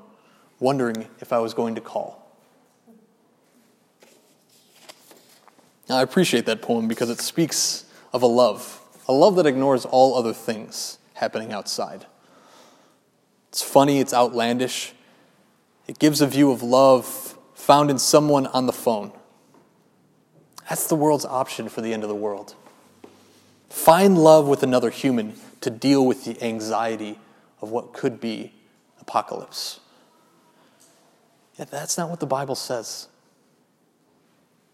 wondering 0.59 1.09
if 1.21 1.33
I 1.33 1.39
was 1.39 1.55
going 1.55 1.75
to 1.75 1.81
call. 1.81 2.21
Now, 5.89 5.97
I 5.97 6.03
appreciate 6.03 6.47
that 6.47 6.63
poem 6.63 6.87
because 6.87 7.11
it 7.11 7.21
speaks 7.21 7.85
of 8.13 8.23
a 8.23 8.27
love, 8.27 8.81
a 9.09 9.13
love 9.13 9.37
that 9.37 9.47
ignores 9.47 9.85
all 9.85 10.15
other 10.15 10.33
things 10.33 10.99
happening 11.15 11.53
outside. 11.53 12.07
It's 13.49 13.63
funny, 13.63 13.99
it's 13.99 14.15
outlandish. 14.15 14.93
It 15.89 15.99
gives 15.99 16.21
a 16.21 16.27
view 16.27 16.53
of 16.53 16.63
love 16.63 17.37
found 17.55 17.91
in 17.91 17.99
someone 17.99 18.47
on 18.47 18.67
the 18.67 18.73
phone. 18.73 19.13
That's 20.69 20.87
the 20.87 20.95
world's 20.95 21.25
option 21.25 21.69
for 21.69 21.81
the 21.81 21.93
end 21.93 22.05
of 22.05 22.09
the 22.09 22.15
world. 22.15 22.55
Find 23.69 24.17
love 24.17 24.47
with 24.47 24.63
another 24.63 24.91
human 24.91 25.35
to 25.61 25.71
deal 25.71 26.07
with 26.07 26.25
the 26.25 26.41
anxiety 26.43 27.19
of 27.61 27.71
what 27.71 27.93
could 27.93 28.21
be 28.21 28.53
apocalypse. 29.01 29.81
Yet 31.59 31.71
that's 31.71 31.99
not 31.99 32.09
what 32.09 32.21
the 32.21 32.27
Bible 32.27 32.55
says. 32.55 33.09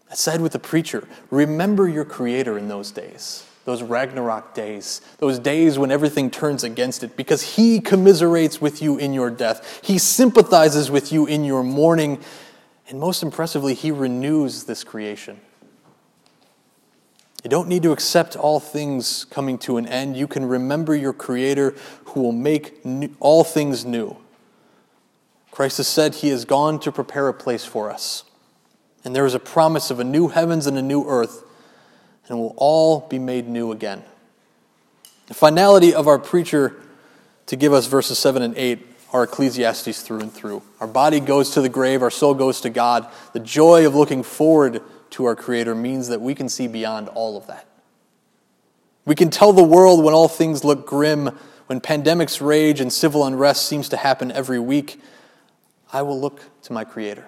I 0.09 0.15
said 0.15 0.41
with 0.41 0.53
the 0.53 0.59
preacher, 0.59 1.07
remember 1.29 1.87
your 1.87 2.05
Creator 2.05 2.57
in 2.57 2.69
those 2.69 2.91
days, 2.91 3.45
those 3.65 3.83
Ragnarok 3.83 4.53
days, 4.53 5.01
those 5.17 5.37
days 5.37 5.77
when 5.77 5.91
everything 5.91 6.31
turns 6.31 6.63
against 6.63 7.03
it, 7.03 7.17
because 7.17 7.55
He 7.55 7.81
commiserates 7.81 8.61
with 8.61 8.81
you 8.81 8.97
in 8.97 9.13
your 9.13 9.29
death. 9.29 9.81
He 9.83 9.97
sympathizes 9.97 10.89
with 10.89 11.11
you 11.11 11.25
in 11.25 11.43
your 11.43 11.61
mourning, 11.61 12.21
and 12.87 12.99
most 13.01 13.21
impressively, 13.21 13.73
He 13.73 13.91
renews 13.91 14.63
this 14.63 14.85
creation. 14.85 15.41
You 17.47 17.49
don't 17.49 17.69
need 17.69 17.83
to 17.83 17.93
accept 17.93 18.35
all 18.35 18.59
things 18.59 19.23
coming 19.23 19.57
to 19.59 19.77
an 19.77 19.87
end. 19.87 20.17
You 20.17 20.27
can 20.27 20.43
remember 20.43 20.93
your 20.93 21.13
Creator 21.13 21.75
who 22.07 22.21
will 22.21 22.33
make 22.33 22.83
new, 22.83 23.15
all 23.21 23.45
things 23.45 23.85
new. 23.85 24.17
Christ 25.49 25.77
has 25.77 25.87
said 25.87 26.15
He 26.15 26.27
has 26.27 26.43
gone 26.43 26.77
to 26.81 26.91
prepare 26.91 27.29
a 27.29 27.33
place 27.33 27.63
for 27.63 27.89
us. 27.89 28.25
And 29.05 29.15
there 29.15 29.25
is 29.25 29.33
a 29.33 29.39
promise 29.39 29.89
of 29.89 30.01
a 30.01 30.03
new 30.03 30.27
heavens 30.27 30.67
and 30.67 30.77
a 30.77 30.81
new 30.81 31.05
earth, 31.07 31.45
and 32.27 32.37
will 32.37 32.53
all 32.57 33.07
be 33.07 33.17
made 33.17 33.47
new 33.47 33.71
again. 33.71 34.03
The 35.27 35.33
finality 35.33 35.93
of 35.93 36.05
our 36.05 36.19
preacher 36.19 36.75
to 37.45 37.55
give 37.55 37.71
us 37.71 37.87
verses 37.87 38.19
7 38.19 38.41
and 38.41 38.57
8 38.57 38.85
are 39.13 39.23
Ecclesiastes 39.23 40.01
through 40.01 40.19
and 40.19 40.33
through. 40.33 40.63
Our 40.81 40.87
body 40.87 41.21
goes 41.21 41.51
to 41.51 41.61
the 41.61 41.69
grave, 41.69 42.03
our 42.03 42.11
soul 42.11 42.33
goes 42.33 42.59
to 42.59 42.69
God. 42.69 43.07
The 43.31 43.39
joy 43.39 43.87
of 43.87 43.95
looking 43.95 44.21
forward 44.21 44.81
to 45.11 45.25
our 45.25 45.35
Creator 45.35 45.75
means 45.75 46.07
that 46.07 46.21
we 46.21 46.35
can 46.35 46.49
see 46.49 46.67
beyond 46.67 47.09
all 47.09 47.37
of 47.37 47.47
that. 47.47 47.67
We 49.05 49.15
can 49.15 49.29
tell 49.29 49.53
the 49.53 49.63
world 49.63 50.03
when 50.03 50.13
all 50.13 50.27
things 50.27 50.63
look 50.63 50.85
grim, 50.85 51.37
when 51.67 51.79
pandemics 51.81 52.45
rage 52.45 52.79
and 52.79 52.91
civil 52.91 53.25
unrest 53.25 53.67
seems 53.67 53.89
to 53.89 53.97
happen 53.97 54.31
every 54.31 54.59
week, 54.59 55.01
I 55.93 56.01
will 56.01 56.19
look 56.19 56.41
to 56.63 56.73
my 56.73 56.83
Creator. 56.83 57.25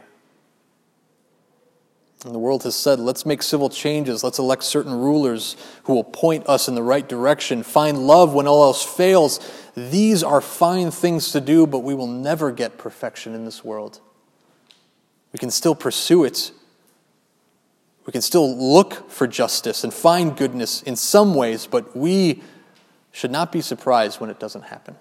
And 2.26 2.36
the 2.36 2.39
world 2.39 2.63
has 2.63 2.76
said, 2.76 3.00
let's 3.00 3.26
make 3.26 3.42
civil 3.42 3.70
changes. 3.70 4.26
Let's 4.26 4.39
elect 4.39 4.63
certain 4.63 4.94
rulers 4.94 5.56
who 5.84 5.94
will 5.94 6.04
point 6.04 6.48
us 6.50 6.68
in 6.68 6.76
the 6.76 6.84
right 6.84 7.08
direction. 7.08 7.63
Find 7.63 8.08
love 8.08 8.34
when 8.34 8.46
all 8.46 8.63
else 8.63 8.84
fails. 8.84 9.39
These 9.74 10.22
are 10.22 10.42
fine 10.42 10.92
things 10.92 11.32
to 11.32 11.39
do, 11.39 11.65
but 11.65 11.80
we 11.80 11.94
will 11.94 12.08
never 12.08 12.52
get 12.52 12.78
perfection 12.78 13.34
in 13.34 13.46
this 13.46 13.63
world. 13.63 14.02
We 15.32 15.39
can 15.39 15.50
still 15.50 15.76
pursue 15.76 16.26
it. 16.26 16.52
We 18.10 18.12
can 18.12 18.24
still 18.24 18.58
look 18.58 19.08
for 19.12 19.28
justice 19.28 19.84
and 19.84 19.93
find 19.93 20.36
goodness 20.36 20.82
in 20.82 20.95
some 20.95 21.36
ways, 21.36 21.67
but 21.67 21.95
we 21.95 22.41
should 23.12 23.30
not 23.30 23.52
be 23.52 23.62
surprised 23.62 24.19
when 24.19 24.32
it 24.32 24.39
doesn't 24.39 24.63
happen. 24.63 24.95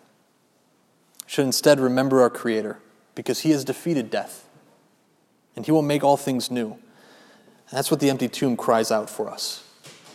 We 1.25 1.31
should 1.31 1.47
instead 1.47 1.81
remember 1.81 2.21
our 2.21 2.29
Creator 2.29 2.79
because 3.14 3.40
He 3.40 3.51
has 3.53 3.64
defeated 3.64 4.11
death 4.11 4.47
and 5.57 5.64
He 5.64 5.73
will 5.73 5.81
make 5.81 6.05
all 6.05 6.18
things 6.18 6.51
new. 6.51 6.73
And 6.73 7.79
that's 7.79 7.90
what 7.90 8.01
the 8.01 8.11
empty 8.11 8.29
tomb 8.29 8.59
cries 8.59 8.92
out 8.92 9.09
for 9.09 9.31
us 9.31 9.64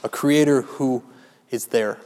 a 0.04 0.10
creator 0.10 0.62
who 0.62 1.02
is 1.50 1.66
there, 1.66 1.98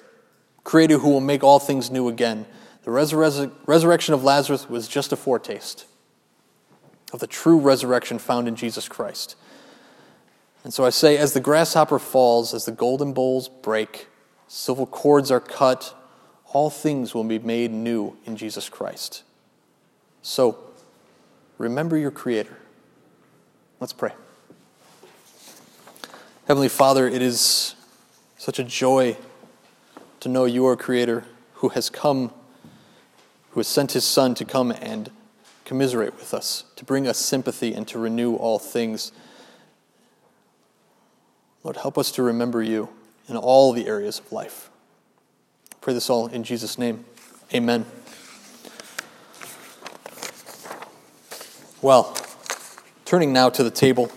creator 0.63 0.99
who 0.99 1.09
will 1.09 1.19
make 1.19 1.43
all 1.43 1.59
things 1.59 1.91
new 1.91 2.07
again. 2.07 2.45
The 2.83 2.91
resur- 2.91 3.51
resurrection 3.65 4.13
of 4.13 4.23
Lazarus 4.23 4.69
was 4.69 4.87
just 4.87 5.11
a 5.11 5.17
foretaste 5.17 5.85
of 7.11 7.19
the 7.19 7.27
true 7.27 7.59
resurrection 7.59 8.19
found 8.19 8.47
in 8.47 8.55
Jesus 8.55 8.87
Christ. 8.87 9.35
And 10.67 10.73
so 10.73 10.83
I 10.83 10.89
say, 10.89 11.17
as 11.17 11.31
the 11.31 11.39
grasshopper 11.39 11.97
falls, 11.97 12.53
as 12.53 12.65
the 12.65 12.73
golden 12.73 13.13
bowls 13.13 13.47
break, 13.47 14.07
silver 14.49 14.85
cords 14.85 15.31
are 15.31 15.39
cut, 15.39 15.95
all 16.47 16.69
things 16.69 17.15
will 17.15 17.23
be 17.23 17.39
made 17.39 17.71
new 17.71 18.17
in 18.25 18.35
Jesus 18.35 18.67
Christ. 18.67 19.23
So, 20.21 20.57
remember 21.57 21.95
your 21.95 22.11
Creator. 22.11 22.57
Let's 23.79 23.93
pray. 23.93 24.11
Heavenly 26.49 26.67
Father, 26.67 27.07
it 27.07 27.21
is 27.21 27.75
such 28.37 28.59
a 28.59 28.65
joy 28.65 29.15
to 30.19 30.27
know 30.27 30.43
you 30.43 30.67
are 30.67 30.75
Creator 30.75 31.23
who 31.53 31.69
has 31.69 31.89
come, 31.89 32.33
who 33.51 33.61
has 33.61 33.69
sent 33.69 33.93
His 33.93 34.03
Son 34.03 34.35
to 34.35 34.43
come 34.43 34.71
and 34.71 35.11
commiserate 35.63 36.15
with 36.17 36.33
us, 36.33 36.65
to 36.75 36.83
bring 36.83 37.07
us 37.07 37.17
sympathy 37.17 37.73
and 37.73 37.87
to 37.87 37.97
renew 37.97 38.35
all 38.35 38.59
things. 38.59 39.13
Lord, 41.63 41.77
help 41.77 41.97
us 41.97 42.11
to 42.13 42.23
remember 42.23 42.61
you 42.61 42.89
in 43.27 43.35
all 43.35 43.73
the 43.73 43.87
areas 43.87 44.19
of 44.19 44.31
life. 44.31 44.69
I 45.71 45.75
pray 45.81 45.93
this 45.93 46.09
all 46.09 46.27
in 46.27 46.43
Jesus' 46.43 46.77
name. 46.77 47.05
Amen. 47.53 47.85
Well, 51.81 52.15
turning 53.05 53.31
now 53.31 53.49
to 53.49 53.63
the 53.63 53.71
table. 53.71 54.11